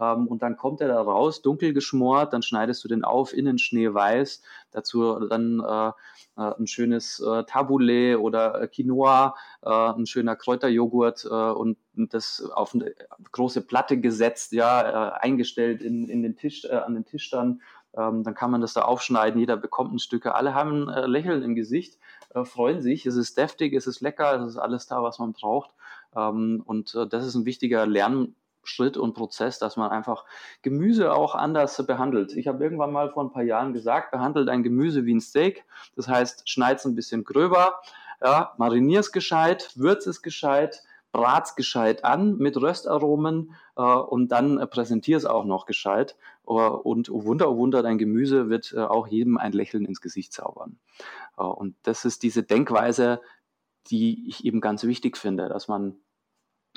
[0.00, 3.58] Ähm, und dann kommt er da raus, dunkel geschmort, dann schneidest du den auf, innen
[3.58, 5.92] schneeweiß, dazu dann äh,
[6.38, 12.48] äh, ein schönes äh, Tabbouleh oder äh, Quinoa, äh, ein schöner Kräuterjoghurt äh, und das
[12.54, 12.94] auf eine
[13.32, 17.60] große Platte gesetzt, ja, eingestellt in, in den Tisch, an den Tisch dann.
[17.96, 20.26] Ähm, dann kann man das da aufschneiden, jeder bekommt ein Stück.
[20.26, 21.98] Alle haben ein Lächeln im Gesicht,
[22.44, 25.70] freuen sich, es ist deftig, es ist lecker, es ist alles da, was man braucht.
[26.14, 30.24] Ähm, und das ist ein wichtiger Lern Schritt und Prozess, dass man einfach
[30.62, 32.36] Gemüse auch anders behandelt.
[32.36, 35.64] Ich habe irgendwann mal vor ein paar Jahren gesagt, behandelt ein Gemüse wie ein Steak.
[35.96, 37.80] Das heißt, schneid es ein bisschen gröber,
[38.22, 44.58] ja, marinier es gescheit, würz es gescheit, brat's gescheit an mit Röstaromen äh, und dann
[44.58, 46.16] äh, es auch noch gescheit.
[46.46, 50.00] Uh, und oh Wunder, oh Wunder, dein Gemüse wird äh, auch jedem ein Lächeln ins
[50.00, 50.78] Gesicht zaubern.
[51.36, 53.20] Äh, und das ist diese Denkweise,
[53.90, 55.96] die ich eben ganz wichtig finde, dass man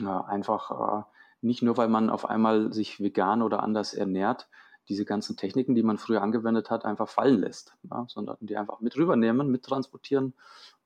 [0.01, 1.03] einfach äh,
[1.41, 4.49] nicht nur, weil man auf einmal sich vegan oder anders ernährt,
[4.89, 8.79] diese ganzen Techniken, die man früher angewendet hat, einfach fallen lässt, ja, sondern die einfach
[8.81, 10.33] mit rübernehmen, mit transportieren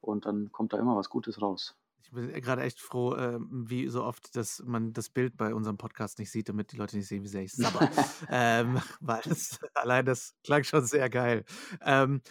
[0.01, 1.75] und dann kommt da immer was Gutes raus.
[2.03, 5.77] Ich bin gerade echt froh, äh, wie so oft, dass man das Bild bei unserem
[5.77, 7.89] Podcast nicht sieht, damit die Leute nicht sehen, wie sehr ich sabber.
[8.29, 11.45] ähm, weil das, allein das klang schon sehr geil.
[11.81, 12.21] Ähm,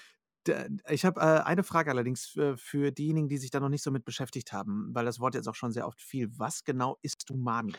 [0.89, 3.91] ich habe äh, eine Frage allerdings für, für, diejenigen, die sich da noch nicht so
[3.91, 6.31] mit beschäftigt haben, weil das Wort jetzt auch schon sehr oft fiel.
[6.37, 7.75] Was genau ist Umami?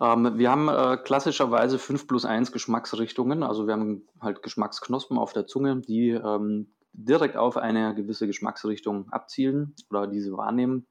[0.00, 3.42] Ähm, wir haben äh, klassischerweise 5 plus 1 Geschmacksrichtungen.
[3.42, 9.10] Also wir haben halt Geschmacksknospen auf der Zunge, die ähm, direkt auf eine gewisse Geschmacksrichtung
[9.10, 10.86] abzielen oder diese wahrnehmen.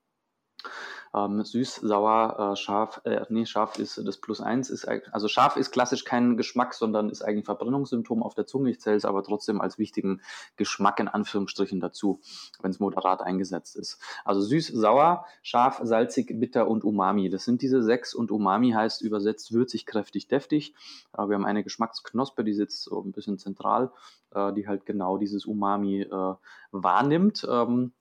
[1.25, 5.55] Ähm, süß, sauer, äh, scharf, äh, nee, scharf ist das Plus eins, ist, also scharf
[5.55, 8.69] ist klassisch kein Geschmack, sondern ist eigentlich Verbrennungssymptom auf der Zunge.
[8.69, 10.21] Ich zähle es aber trotzdem als wichtigen
[10.57, 12.19] Geschmack in Anführungsstrichen dazu,
[12.61, 13.99] wenn es moderat eingesetzt ist.
[14.25, 17.29] Also süß, sauer, scharf, salzig, bitter und Umami.
[17.29, 20.75] Das sind diese sechs und Umami heißt übersetzt würzig, kräftig, deftig.
[21.17, 23.91] Äh, wir haben eine Geschmacksknospe, die sitzt so ein bisschen zentral,
[24.31, 26.33] äh, die halt genau dieses Umami äh,
[26.71, 27.47] wahrnimmt.
[27.49, 27.93] Ähm,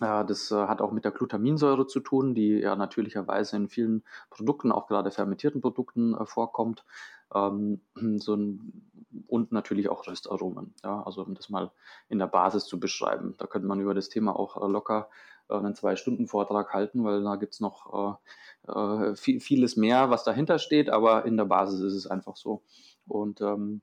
[0.00, 4.72] das äh, hat auch mit der Glutaminsäure zu tun, die ja natürlicherweise in vielen Produkten,
[4.72, 6.84] auch gerade fermentierten Produkten, äh, vorkommt.
[7.34, 7.82] Ähm,
[8.18, 8.90] so ein,
[9.26, 10.74] und natürlich auch Röstaromen.
[10.82, 11.70] Ja, also um das mal
[12.08, 13.34] in der Basis zu beschreiben.
[13.36, 15.08] Da könnte man über das Thema auch äh, locker
[15.48, 18.20] einen Zwei-Stunden-Vortrag halten, weil da gibt es noch
[19.16, 22.62] vieles mehr, was dahinter steht, aber in der Basis ist es einfach so.
[23.08, 23.80] Und ähm,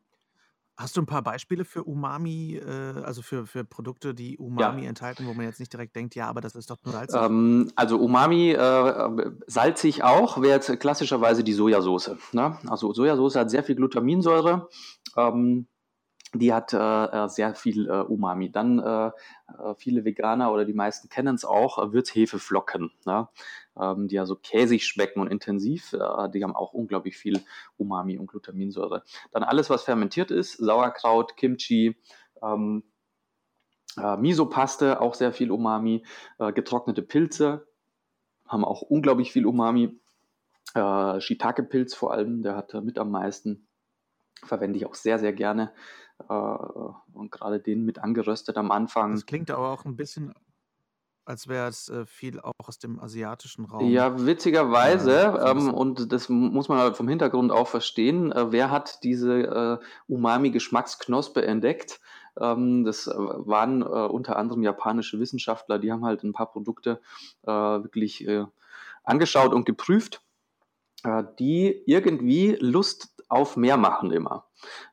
[0.79, 4.89] Hast du ein paar Beispiele für Umami, äh, also für für Produkte, die Umami Ja.
[4.89, 7.71] enthalten, wo man jetzt nicht direkt denkt: „Ja, aber das ist doch nur salzig?“ Ähm,
[7.75, 12.11] also Umami, äh, äh, salzig auch, wäre jetzt klassischerweise die Sojasauce.
[12.33, 12.57] Ne?
[12.67, 14.69] Also Sojasauce hat sehr viel Glutaminsäure.
[15.15, 15.67] Ähm,
[16.33, 18.51] die hat äh, äh sehr viel äh, Umami.
[18.51, 23.29] Dann äh, äh, viele Veganer oder die meisten kennen es auch, äh, Würzhefeflocken, ne?
[23.79, 25.91] ähm, die ja so käsig schmecken und intensiv.
[25.91, 27.41] Die haben auch unglaublich viel
[27.77, 29.03] Umami und Glutaminsäure.
[29.31, 31.95] Dann alles, was fermentiert ist, Sauerkraut, Kimchi,
[32.41, 32.83] ähm,
[33.97, 36.03] äh, Miso-Paste, auch sehr viel Umami,
[36.37, 37.67] getrocknete Pilze
[38.47, 39.99] haben auch unglaublich viel Umami.
[40.73, 43.66] Shiitake-Pilz vor allem, der hat mit am meisten
[44.45, 45.73] verwende ich auch sehr, sehr gerne.
[46.29, 49.13] Äh, und gerade den mit angeröstet am Anfang.
[49.13, 50.33] Das klingt aber auch ein bisschen,
[51.25, 53.89] als wäre es äh, viel auch aus dem asiatischen Raum.
[53.89, 58.71] Ja, witzigerweise, äh, ähm, und das muss man halt vom Hintergrund auch verstehen, äh, wer
[58.71, 61.99] hat diese äh, Umami-Geschmacksknospe entdeckt?
[62.39, 67.01] Ähm, das waren äh, unter anderem japanische Wissenschaftler, die haben halt ein paar Produkte
[67.43, 68.27] äh, wirklich
[69.03, 70.21] angeschaut und geprüft,
[71.39, 74.45] die irgendwie Lust auf mehr machen immer.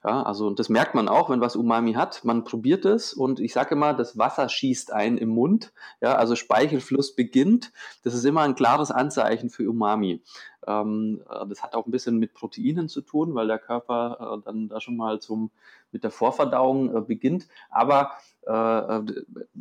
[0.03, 2.25] Ja, also und das merkt man auch, wenn was Umami hat.
[2.25, 5.73] Man probiert es und ich sage immer, das Wasser schießt ein im Mund.
[6.01, 7.73] Ja, also Speichelfluss beginnt.
[8.03, 10.23] Das ist immer ein klares Anzeichen für Umami.
[10.67, 14.45] Ähm, äh, das hat auch ein bisschen mit Proteinen zu tun, weil der Körper äh,
[14.45, 15.51] dann da schon mal zum
[15.93, 17.47] mit der Vorverdauung äh, beginnt.
[17.71, 18.13] Aber
[18.47, 19.05] äh, äh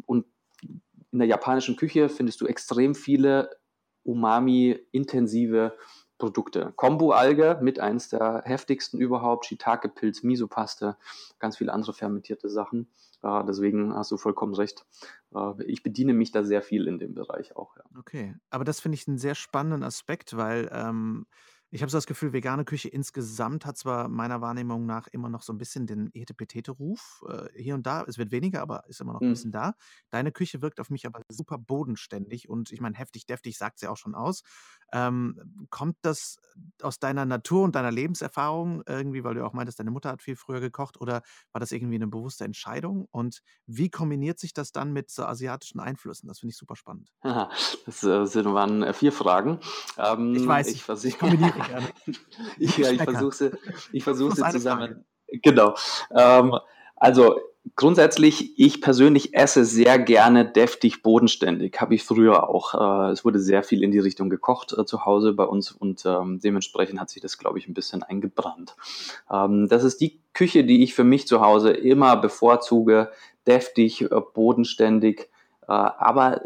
[0.05, 0.25] und
[1.11, 3.51] in der japanischen Küche findest du extrem viele
[4.03, 5.73] Umami-intensive
[6.23, 6.71] Produkte.
[6.77, 10.95] Kombu-Alge mit eins der heftigsten überhaupt, Shiitake-Pilz, Miso-Paste,
[11.37, 12.87] ganz viele andere fermentierte Sachen.
[13.21, 14.85] Äh, deswegen hast du vollkommen recht.
[15.35, 17.75] Äh, ich bediene mich da sehr viel in dem Bereich auch.
[17.75, 17.83] Ja.
[17.99, 21.25] Okay, aber das finde ich einen sehr spannenden Aspekt, weil ähm,
[21.73, 25.41] ich habe so das Gefühl, vegane Küche insgesamt hat zwar meiner Wahrnehmung nach immer noch
[25.41, 28.03] so ein bisschen den Etepetete-Ruf, äh, hier und da.
[28.07, 29.33] Es wird weniger, aber ist immer noch ein Mhm.
[29.33, 29.73] bisschen da.
[30.11, 33.87] Deine Küche wirkt auf mich aber super bodenständig und ich meine, heftig deftig sagt sie
[33.87, 34.43] auch schon aus.
[34.91, 36.37] Ähm, kommt das
[36.83, 40.35] aus deiner Natur und deiner Lebenserfahrung irgendwie, weil du auch meintest, deine Mutter hat viel
[40.35, 43.07] früher gekocht oder war das irgendwie eine bewusste Entscheidung?
[43.09, 46.27] Und wie kombiniert sich das dann mit so asiatischen Einflüssen?
[46.27, 47.09] Das finde ich super spannend.
[47.85, 49.59] Das äh, sind, waren äh, vier Fragen.
[49.97, 51.87] Ähm, ich weiß, ich, ich kombiniere gerne.
[52.59, 53.51] ich, ja, ich versuche sie,
[53.91, 55.03] ich versuche sie zusammen.
[55.27, 55.39] Frage.
[55.41, 55.75] Genau.
[56.15, 56.55] Ähm,
[56.95, 57.39] also
[57.75, 61.79] grundsätzlich, ich persönlich esse sehr gerne deftig, bodenständig.
[61.79, 63.07] Habe ich früher auch.
[63.07, 66.05] Äh, es wurde sehr viel in die Richtung gekocht äh, zu Hause bei uns und
[66.05, 68.75] ähm, dementsprechend hat sich das, glaube ich, ein bisschen eingebrannt.
[69.31, 73.11] Ähm, das ist die Küche, die ich für mich zu Hause immer bevorzuge.
[73.47, 75.29] Deftig, äh, bodenständig,
[75.67, 76.41] äh, aber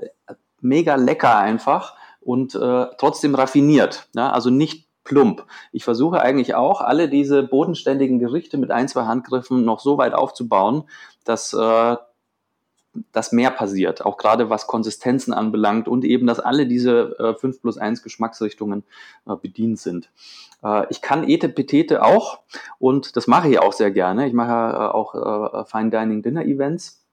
[0.61, 4.09] mega lecker einfach und äh, trotzdem raffiniert.
[4.15, 4.31] Ja?
[4.31, 5.45] Also nicht plump.
[5.71, 10.13] Ich versuche eigentlich auch, alle diese bodenständigen Gerichte mit ein, zwei Handgriffen noch so weit
[10.13, 10.83] aufzubauen,
[11.23, 11.95] dass äh,
[13.11, 17.61] dass mehr passiert, auch gerade was Konsistenzen anbelangt und eben, dass alle diese äh, 5
[17.61, 18.83] plus 1 Geschmacksrichtungen
[19.27, 20.09] äh, bedient sind.
[20.63, 22.39] Äh, ich kann Ete Petete auch
[22.79, 24.27] und das mache ich auch sehr gerne.
[24.27, 27.06] Ich mache äh, auch äh, Fine Dining Dinner Events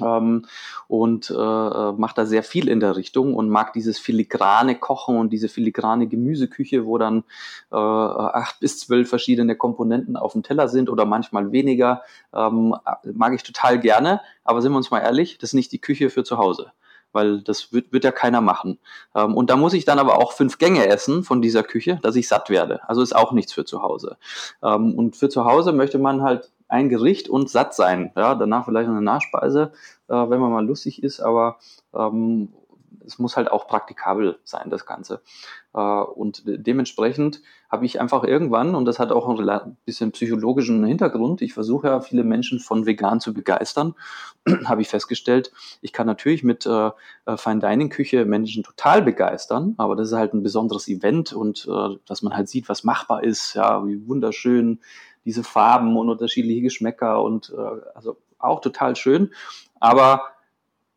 [0.00, 0.46] ähm,
[0.88, 5.16] und äh, äh, macht da sehr viel in der Richtung und mag dieses filigrane Kochen
[5.16, 7.24] und diese filigrane Gemüseküche, wo dann
[7.72, 12.02] äh, acht bis zwölf verschiedene Komponenten auf dem Teller sind oder manchmal weniger,
[12.34, 12.76] ähm,
[13.12, 14.20] mag ich total gerne.
[14.44, 16.72] Aber sind wir uns mal ehrlich, das ist nicht die Küche für zu Hause
[17.12, 18.78] weil das wird, wird ja keiner machen.
[19.14, 22.16] Ähm, und da muss ich dann aber auch fünf Gänge essen von dieser Küche, dass
[22.16, 22.88] ich satt werde.
[22.88, 24.16] Also ist auch nichts für zu Hause.
[24.62, 28.12] Ähm, und für zu Hause möchte man halt ein Gericht und satt sein.
[28.16, 29.72] Ja, danach vielleicht eine Nachspeise,
[30.08, 31.58] äh, wenn man mal lustig ist, aber
[31.94, 32.52] ähm,
[33.04, 35.22] es muss halt auch praktikabel sein, das Ganze.
[35.74, 41.42] Äh, und dementsprechend habe ich einfach irgendwann, und das hat auch ein bisschen psychologischen Hintergrund,
[41.42, 43.94] ich versuche ja viele Menschen von vegan zu begeistern,
[44.64, 46.90] habe ich festgestellt, ich kann natürlich mit äh,
[47.26, 51.68] äh, Fine Dining Küche Menschen total begeistern, aber das ist halt ein besonderes Event und
[52.06, 54.80] dass man halt sieht, was machbar ist, ja, wie wunderschön
[55.24, 59.32] diese Farben und unterschiedliche Geschmäcker und äh, also auch total schön.
[59.78, 60.22] Aber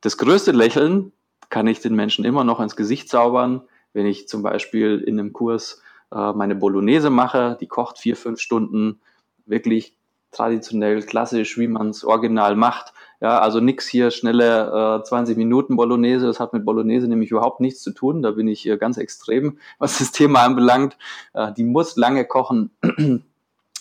[0.02, 1.12] das größte Lächeln
[1.50, 3.62] kann ich den Menschen immer noch ins Gesicht zaubern,
[3.94, 5.82] wenn ich zum Beispiel in einem Kurs
[6.12, 9.00] äh, meine Bolognese mache, die kocht vier, fünf Stunden,
[9.46, 9.98] wirklich
[10.32, 12.94] traditionell, klassisch, wie man es original macht.
[13.22, 16.26] Ja, also nix hier schnelle äh, 20 Minuten Bolognese.
[16.26, 18.22] Das hat mit Bolognese nämlich überhaupt nichts zu tun.
[18.22, 20.98] Da bin ich äh, ganz extrem, was das Thema anbelangt.
[21.34, 22.72] Äh, die muss lange kochen.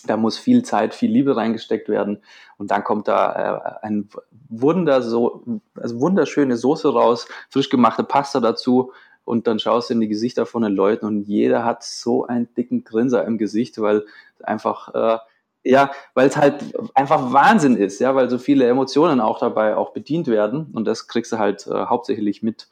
[0.05, 2.21] Da muss viel Zeit, viel Liebe reingesteckt werden.
[2.57, 4.09] Und dann kommt da äh, ein
[4.49, 5.43] Wunder, so,
[5.75, 8.91] also wunderschöne Soße raus, frisch gemachte Pasta dazu.
[9.25, 12.53] Und dann schaust du in die Gesichter von den Leuten und jeder hat so einen
[12.55, 14.03] dicken Grinser im Gesicht, weil
[14.43, 15.19] einfach äh,
[15.65, 16.55] Ja, weil es halt
[16.93, 21.07] einfach Wahnsinn ist, ja, weil so viele Emotionen auch dabei auch bedient werden und das
[21.07, 22.67] kriegst du halt äh, hauptsächlich mit,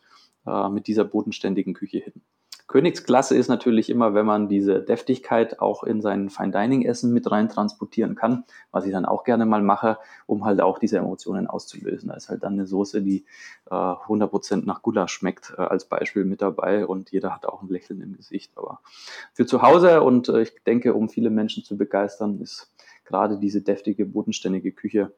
[0.46, 2.22] äh, mit dieser bodenständigen Küche hin.
[2.72, 7.30] Königsklasse ist natürlich immer, wenn man diese Deftigkeit auch in sein Fine Dining Essen mit
[7.30, 11.48] rein transportieren kann, was ich dann auch gerne mal mache, um halt auch diese Emotionen
[11.48, 12.08] auszulösen.
[12.08, 13.26] Da ist halt dann eine Soße, die
[13.70, 17.68] äh, 100% nach Gulasch schmeckt, äh, als Beispiel mit dabei und jeder hat auch ein
[17.68, 18.54] Lächeln im Gesicht.
[18.56, 18.80] Aber
[19.34, 23.62] für zu Hause und äh, ich denke, um viele Menschen zu begeistern, ist gerade diese
[23.62, 25.12] deftige, bodenständige Küche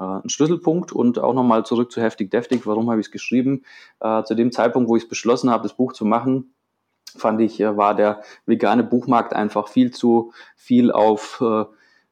[0.00, 2.66] äh, ein Schlüsselpunkt und auch nochmal zurück zu heftig deftig.
[2.66, 3.62] Warum habe ich es geschrieben?
[4.00, 6.52] Äh, zu dem Zeitpunkt, wo ich es beschlossen habe, das Buch zu machen,
[7.18, 11.64] fand ich, äh, war der vegane Buchmarkt einfach viel zu viel auf, äh,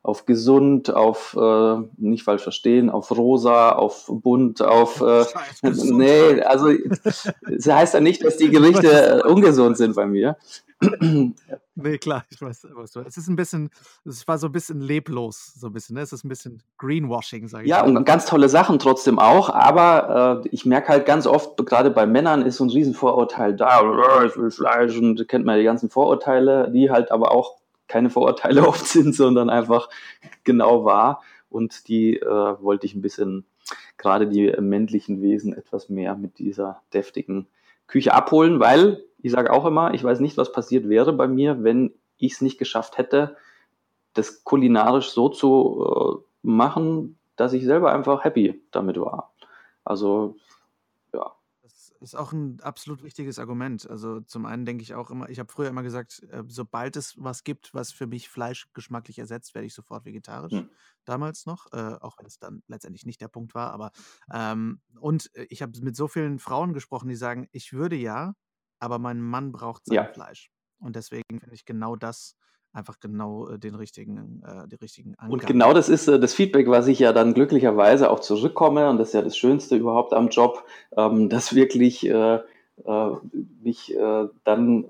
[0.06, 5.24] auf gesund, auf, äh, nicht falsch verstehen, auf rosa, auf bunt, auf, äh,
[5.62, 6.68] nee, also,
[7.02, 10.36] das heißt ja nicht, dass die Gerichte ungesund sind bei mir.
[11.74, 13.00] nee, klar, ich weiß, was du.
[13.00, 13.70] Es ist ein bisschen,
[14.04, 16.02] es war so ein bisschen leblos, so ein bisschen, ne?
[16.02, 17.96] Es ist ein bisschen Greenwashing, sage ich Ja, mal.
[17.96, 22.06] und ganz tolle Sachen trotzdem auch, aber äh, ich merke halt ganz oft, gerade bei
[22.06, 23.80] Männern ist so ein Riesenvorurteil da,
[24.24, 27.56] ich will Fleisch und kennt man die ganzen Vorurteile, die halt aber auch
[27.88, 29.88] keine Vorurteile oft sind, sondern einfach
[30.44, 31.22] genau wahr.
[31.48, 33.46] Und die äh, wollte ich ein bisschen,
[33.98, 37.46] gerade die männlichen Wesen, etwas mehr mit dieser deftigen
[37.86, 41.62] Küche abholen, weil ich sage auch immer, ich weiß nicht, was passiert wäre bei mir,
[41.62, 43.36] wenn ich es nicht geschafft hätte,
[44.14, 49.32] das kulinarisch so zu äh, machen, dass ich selber einfach happy damit war.
[49.84, 50.36] Also
[52.00, 53.88] ist auch ein absolut wichtiges Argument.
[53.88, 57.14] Also zum einen denke ich auch immer, ich habe früher immer gesagt, äh, sobald es
[57.16, 60.52] was gibt, was für mich Fleisch geschmacklich ersetzt, werde ich sofort vegetarisch.
[60.52, 60.70] Hm.
[61.04, 63.72] Damals noch, äh, auch wenn es dann letztendlich nicht der Punkt war.
[63.72, 63.90] Aber
[64.32, 68.34] ähm, und äh, ich habe mit so vielen Frauen gesprochen, die sagen, ich würde ja,
[68.78, 70.12] aber mein Mann braucht sein ja.
[70.12, 70.50] Fleisch.
[70.78, 72.36] Und deswegen finde ich genau das
[72.76, 75.32] einfach genau äh, den richtigen, äh, die richtigen Angaben.
[75.32, 78.98] Und genau das ist äh, das Feedback, was ich ja dann glücklicherweise auch zurückkomme, und
[78.98, 80.64] das ist ja das Schönste überhaupt am Job,
[80.96, 82.36] ähm, dass wirklich äh,
[82.84, 83.10] äh
[83.62, 84.84] mich äh, dann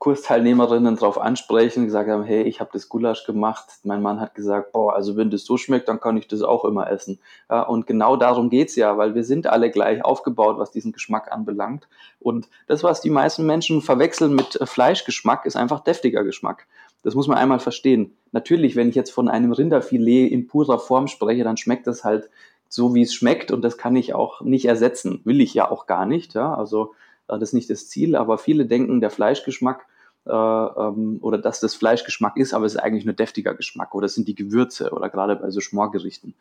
[0.00, 3.66] Kursteilnehmerinnen darauf ansprechen, gesagt haben, hey, ich habe das Gulasch gemacht.
[3.84, 6.64] Mein Mann hat gesagt, boah, also wenn das so schmeckt, dann kann ich das auch
[6.64, 7.18] immer essen.
[7.50, 11.30] Ja, und genau darum geht's ja, weil wir sind alle gleich aufgebaut, was diesen Geschmack
[11.30, 11.86] anbelangt.
[12.18, 16.66] Und das, was die meisten Menschen verwechseln mit Fleischgeschmack, ist einfach deftiger Geschmack.
[17.02, 18.16] Das muss man einmal verstehen.
[18.32, 22.30] Natürlich, wenn ich jetzt von einem Rinderfilet in purer Form spreche, dann schmeckt das halt
[22.70, 25.20] so, wie es schmeckt und das kann ich auch nicht ersetzen.
[25.24, 26.32] Will ich ja auch gar nicht.
[26.32, 26.54] Ja?
[26.54, 26.94] Also äh,
[27.38, 29.86] das ist nicht das Ziel, aber viele denken, der Fleischgeschmack
[30.26, 34.06] äh, ähm, oder dass das Fleischgeschmack ist, aber es ist eigentlich nur deftiger Geschmack oder
[34.06, 36.34] es sind die Gewürze oder gerade bei so Schmorgerichten.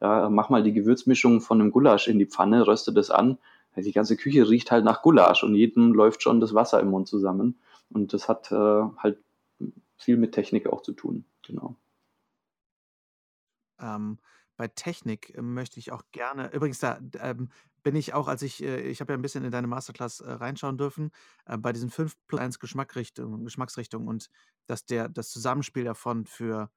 [0.00, 3.38] Ja, mach mal die Gewürzmischung von einem Gulasch in die Pfanne, röste das an.
[3.76, 7.08] Die ganze Küche riecht halt nach Gulasch und jedem läuft schon das Wasser im Mund
[7.08, 7.58] zusammen.
[7.90, 9.18] Und das hat äh, halt
[9.96, 11.24] viel mit Technik auch zu tun.
[11.46, 11.76] Genau.
[13.78, 14.18] Ähm,
[14.56, 17.50] bei Technik äh, möchte ich auch gerne, übrigens, da ähm,
[17.86, 20.28] bin ich auch, als ich, äh, ich habe ja ein bisschen in deine Masterclass äh,
[20.28, 21.12] reinschauen dürfen,
[21.44, 24.28] äh, bei diesen 5 plus 1 Geschmackrichtung, Geschmacksrichtungen und
[24.66, 26.68] dass der, das Zusammenspiel davon für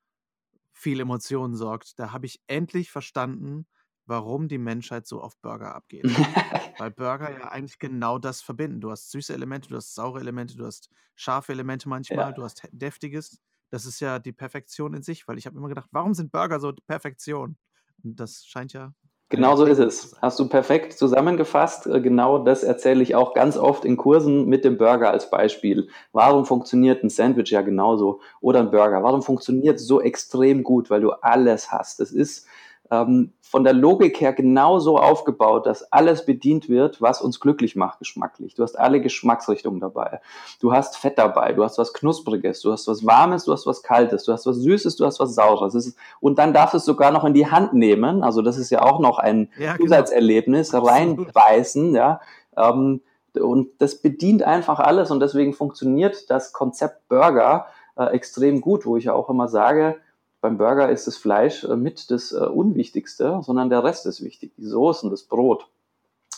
[0.72, 3.65] viel Emotionen sorgt, da habe ich endlich verstanden,
[4.06, 6.04] warum die Menschheit so auf Burger abgeht.
[6.78, 8.80] Weil Burger ja eigentlich genau das verbinden.
[8.80, 12.32] Du hast süße Elemente, du hast saure Elemente, du hast scharfe Elemente manchmal, ja.
[12.34, 13.41] du hast deftiges.
[13.72, 16.60] Das ist ja die Perfektion in sich, weil ich habe immer gedacht, warum sind Burger
[16.60, 17.58] so Perfektion?
[18.04, 18.93] Und das scheint ja.
[19.32, 20.15] Genau so ist es.
[20.24, 21.86] Hast du perfekt zusammengefasst.
[21.86, 25.88] Äh, genau das erzähle ich auch ganz oft in Kursen mit dem Burger als Beispiel.
[26.13, 29.04] Warum funktioniert ein Sandwich ja genauso oder ein Burger?
[29.04, 30.89] Warum funktioniert so extrem gut?
[30.89, 32.00] Weil du alles hast.
[32.00, 32.48] Es ist
[32.91, 37.99] ähm, von der Logik her genauso aufgebaut, dass alles bedient wird, was uns glücklich macht
[37.99, 38.56] geschmacklich.
[38.56, 40.21] Du hast alle Geschmacksrichtungen dabei.
[40.60, 43.84] Du hast Fett dabei, du hast was Knuspriges, du hast was Warmes, du hast was
[43.84, 45.75] Kaltes, du hast was Süßes, du hast was Saures.
[45.75, 48.23] Ist, und dann darfst du es sogar noch in die Hand nehmen.
[48.23, 49.86] Also das ist ja auch noch ein ja, genau.
[49.86, 52.21] Zusatzerlebnis, reinbeißen, ja.
[52.58, 53.02] Ähm,
[53.39, 58.97] und das bedient einfach alles und deswegen funktioniert das Konzept Burger äh, extrem gut, wo
[58.97, 59.97] ich ja auch immer sage,
[60.41, 64.54] beim Burger ist das Fleisch äh, mit das äh, Unwichtigste, sondern der Rest ist wichtig.
[64.58, 65.67] Die Soßen, das Brot,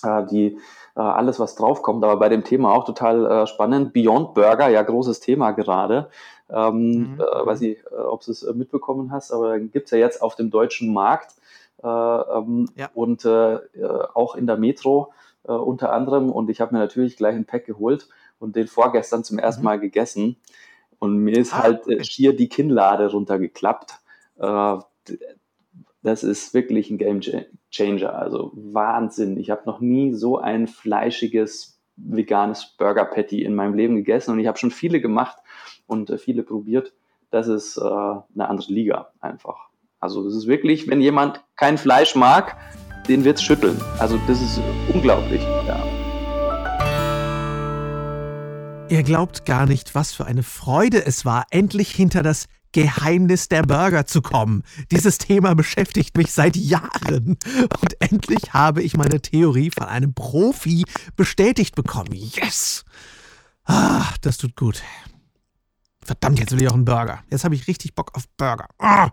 [0.04, 0.58] äh, die,
[0.94, 2.04] alles, was draufkommt.
[2.04, 3.94] Aber bei dem Thema auch total spannend.
[3.94, 6.10] Beyond Burger, ja, großes Thema gerade.
[6.50, 7.22] Ähm, mhm.
[7.22, 10.52] äh, weiß nicht, ob du es mitbekommen hast, aber gibt es ja jetzt auf dem
[10.52, 11.36] deutschen Markt
[11.82, 12.90] äh, ähm, ja.
[12.94, 13.60] und äh,
[14.14, 15.14] auch in der Metro
[15.44, 16.30] unter anderem.
[16.30, 18.10] Und ich habe mir natürlich gleich ein Pack geholt
[18.40, 19.66] und den vorgestern zum ersten mhm.
[19.66, 20.36] Mal gegessen.
[21.02, 23.96] Und mir ist ah, halt äh, schier die Kinnlade runtergeklappt.
[24.38, 24.78] Äh,
[26.04, 27.22] das ist wirklich ein Game
[27.72, 28.14] Changer.
[28.14, 29.38] Also Wahnsinn.
[29.38, 34.40] Ich habe noch nie so ein fleischiges veganes Burger Patty in meinem Leben gegessen und
[34.40, 35.38] ich habe schon viele gemacht
[35.88, 36.94] und äh, viele probiert.
[37.32, 39.70] das ist äh, eine andere Liga einfach.
[40.00, 42.58] Also das ist wirklich, wenn jemand kein Fleisch mag,
[43.08, 43.80] den wird es schütteln.
[43.98, 44.62] Also das ist
[44.94, 45.42] unglaublich.
[45.68, 46.01] Ja.
[48.92, 53.62] Ihr glaubt gar nicht, was für eine Freude es war, endlich hinter das Geheimnis der
[53.62, 54.64] Burger zu kommen.
[54.92, 57.38] Dieses Thema beschäftigt mich seit Jahren.
[57.82, 60.84] Und endlich habe ich meine Theorie von einem Profi
[61.16, 62.12] bestätigt bekommen.
[62.12, 62.84] Yes!
[63.64, 64.84] Ah, das tut gut.
[66.04, 67.24] Verdammt, jetzt will ich auch einen Burger.
[67.30, 68.68] Jetzt habe ich richtig Bock auf Burger.
[68.78, 69.12] Ah.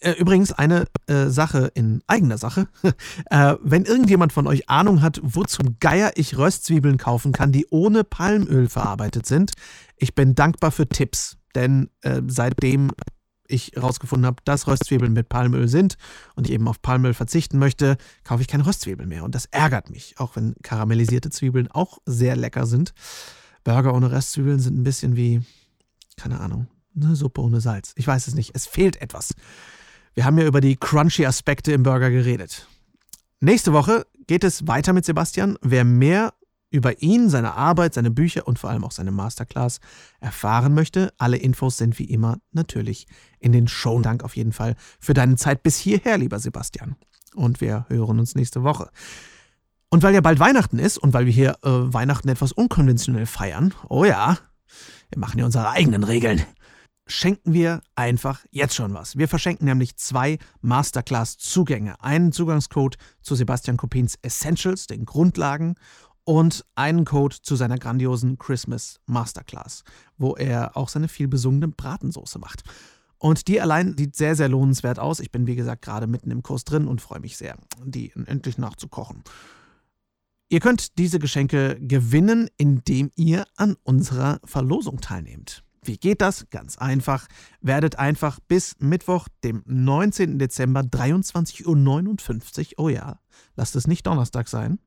[0.00, 2.68] Äh, übrigens eine äh, Sache in eigener Sache.
[3.30, 7.66] äh, wenn irgendjemand von euch Ahnung hat, wo zum Geier ich Röstzwiebeln kaufen kann, die
[7.70, 9.52] ohne Palmöl verarbeitet sind,
[9.96, 11.36] ich bin dankbar für Tipps.
[11.54, 12.90] Denn äh, seitdem
[13.48, 15.96] ich herausgefunden habe, dass Röstzwiebeln mit Palmöl sind
[16.36, 19.24] und ich eben auf Palmöl verzichten möchte, kaufe ich keine Röstzwiebeln mehr.
[19.24, 22.92] Und das ärgert mich, auch wenn karamellisierte Zwiebeln auch sehr lecker sind.
[23.64, 25.40] Burger ohne Röstzwiebeln sind ein bisschen wie,
[26.16, 27.92] keine Ahnung, eine Suppe ohne Salz.
[27.96, 28.54] Ich weiß es nicht.
[28.54, 29.34] Es fehlt etwas.
[30.18, 32.66] Wir haben ja über die crunchy Aspekte im Burger geredet.
[33.38, 35.56] Nächste Woche geht es weiter mit Sebastian.
[35.62, 36.34] Wer mehr
[36.72, 39.78] über ihn, seine Arbeit, seine Bücher und vor allem auch seine Masterclass
[40.18, 43.06] erfahren möchte, alle Infos sind wie immer natürlich
[43.38, 44.00] in den Show.
[44.00, 46.96] Dank auf jeden Fall für deine Zeit bis hierher, lieber Sebastian.
[47.36, 48.90] Und wir hören uns nächste Woche.
[49.88, 53.72] Und weil ja bald Weihnachten ist und weil wir hier äh, Weihnachten etwas unkonventionell feiern,
[53.88, 54.36] oh ja,
[55.10, 56.42] wir machen ja unsere eigenen Regeln
[57.08, 59.16] schenken wir einfach jetzt schon was.
[59.16, 62.02] Wir verschenken nämlich zwei Masterclass-Zugänge.
[62.02, 65.74] Einen Zugangscode zu Sebastian Kopins Essentials, den Grundlagen,
[66.24, 69.82] und einen Code zu seiner grandiosen Christmas Masterclass,
[70.18, 72.64] wo er auch seine vielbesungene Bratensoße macht.
[73.16, 75.20] Und die allein sieht sehr, sehr lohnenswert aus.
[75.20, 78.58] Ich bin, wie gesagt, gerade mitten im Kurs drin und freue mich sehr, die endlich
[78.58, 79.24] nachzukochen.
[80.50, 85.64] Ihr könnt diese Geschenke gewinnen, indem ihr an unserer Verlosung teilnehmt.
[85.82, 86.48] Wie geht das?
[86.50, 87.26] Ganz einfach.
[87.60, 90.38] Werdet einfach bis Mittwoch, dem 19.
[90.38, 91.66] Dezember, 23.59
[92.78, 93.20] Uhr, oh ja,
[93.56, 94.78] lasst es nicht Donnerstag sein,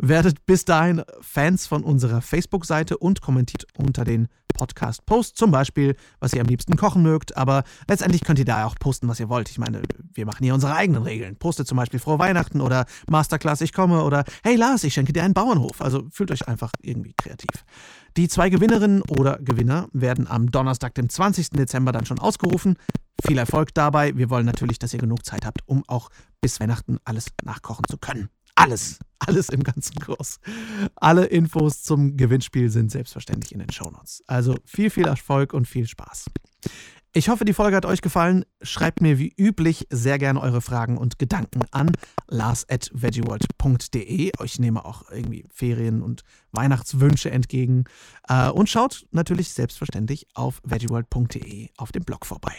[0.00, 6.32] werdet bis dahin Fans von unserer Facebook-Seite und kommentiert unter den Podcast-Post zum Beispiel, was
[6.32, 7.36] ihr am liebsten kochen mögt.
[7.36, 9.48] Aber letztendlich könnt ihr da auch posten, was ihr wollt.
[9.48, 9.82] Ich meine,
[10.12, 11.36] wir machen hier unsere eigenen Regeln.
[11.36, 15.22] Postet zum Beispiel Frohe Weihnachten oder Masterclass, ich komme oder Hey Lars, ich schenke dir
[15.22, 15.80] einen Bauernhof.
[15.80, 17.64] Also fühlt euch einfach irgendwie kreativ.
[18.16, 21.50] Die zwei Gewinnerinnen oder Gewinner werden am Donnerstag, dem 20.
[21.50, 22.76] Dezember, dann schon ausgerufen.
[23.24, 24.16] Viel Erfolg dabei.
[24.16, 27.98] Wir wollen natürlich, dass ihr genug Zeit habt, um auch bis Weihnachten alles nachkochen zu
[27.98, 28.30] können.
[28.56, 28.98] Alles,
[29.30, 30.40] alles im ganzen Kurs.
[30.96, 34.24] Alle Infos zum Gewinnspiel sind selbstverständlich in den Shownotes.
[34.26, 36.26] Also viel, viel Erfolg und viel Spaß.
[37.12, 38.44] Ich hoffe, die Folge hat euch gefallen.
[38.62, 41.92] Schreibt mir wie üblich sehr gerne eure Fragen und Gedanken an
[42.28, 44.32] lars.veggieworld.de.
[44.44, 47.84] Ich nehme auch irgendwie Ferien- und Weihnachtswünsche entgegen.
[48.28, 52.56] Äh, und schaut natürlich selbstverständlich auf veggieworld.de auf dem Blog vorbei.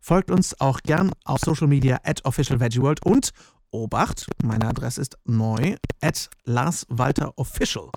[0.00, 3.32] Folgt uns auch gern auf Social Media at officialveggieworld und
[3.70, 7.90] Obacht, meine Adresse ist neu, at Lars Walter Official.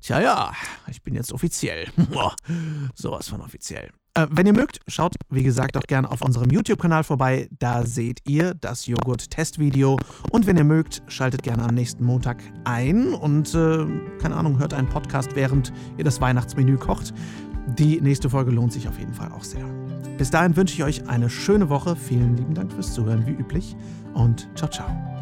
[0.00, 0.52] Tja, ja,
[0.88, 1.88] ich bin jetzt offiziell.
[2.94, 3.90] Sowas von offiziell.
[4.14, 7.48] Äh, wenn ihr mögt, schaut wie gesagt auch gerne auf unserem YouTube-Kanal vorbei.
[7.58, 9.98] Da seht ihr das Joghurt-Testvideo.
[10.30, 13.86] Und wenn ihr mögt, schaltet gerne am nächsten Montag ein und, äh,
[14.20, 17.12] keine Ahnung, hört einen Podcast, während ihr das Weihnachtsmenü kocht.
[17.78, 19.64] Die nächste Folge lohnt sich auf jeden Fall auch sehr.
[20.16, 21.94] Bis dahin wünsche ich euch eine schöne Woche.
[21.94, 23.76] Vielen lieben Dank fürs Zuhören, wie üblich.
[24.14, 25.19] Und ciao, ciao.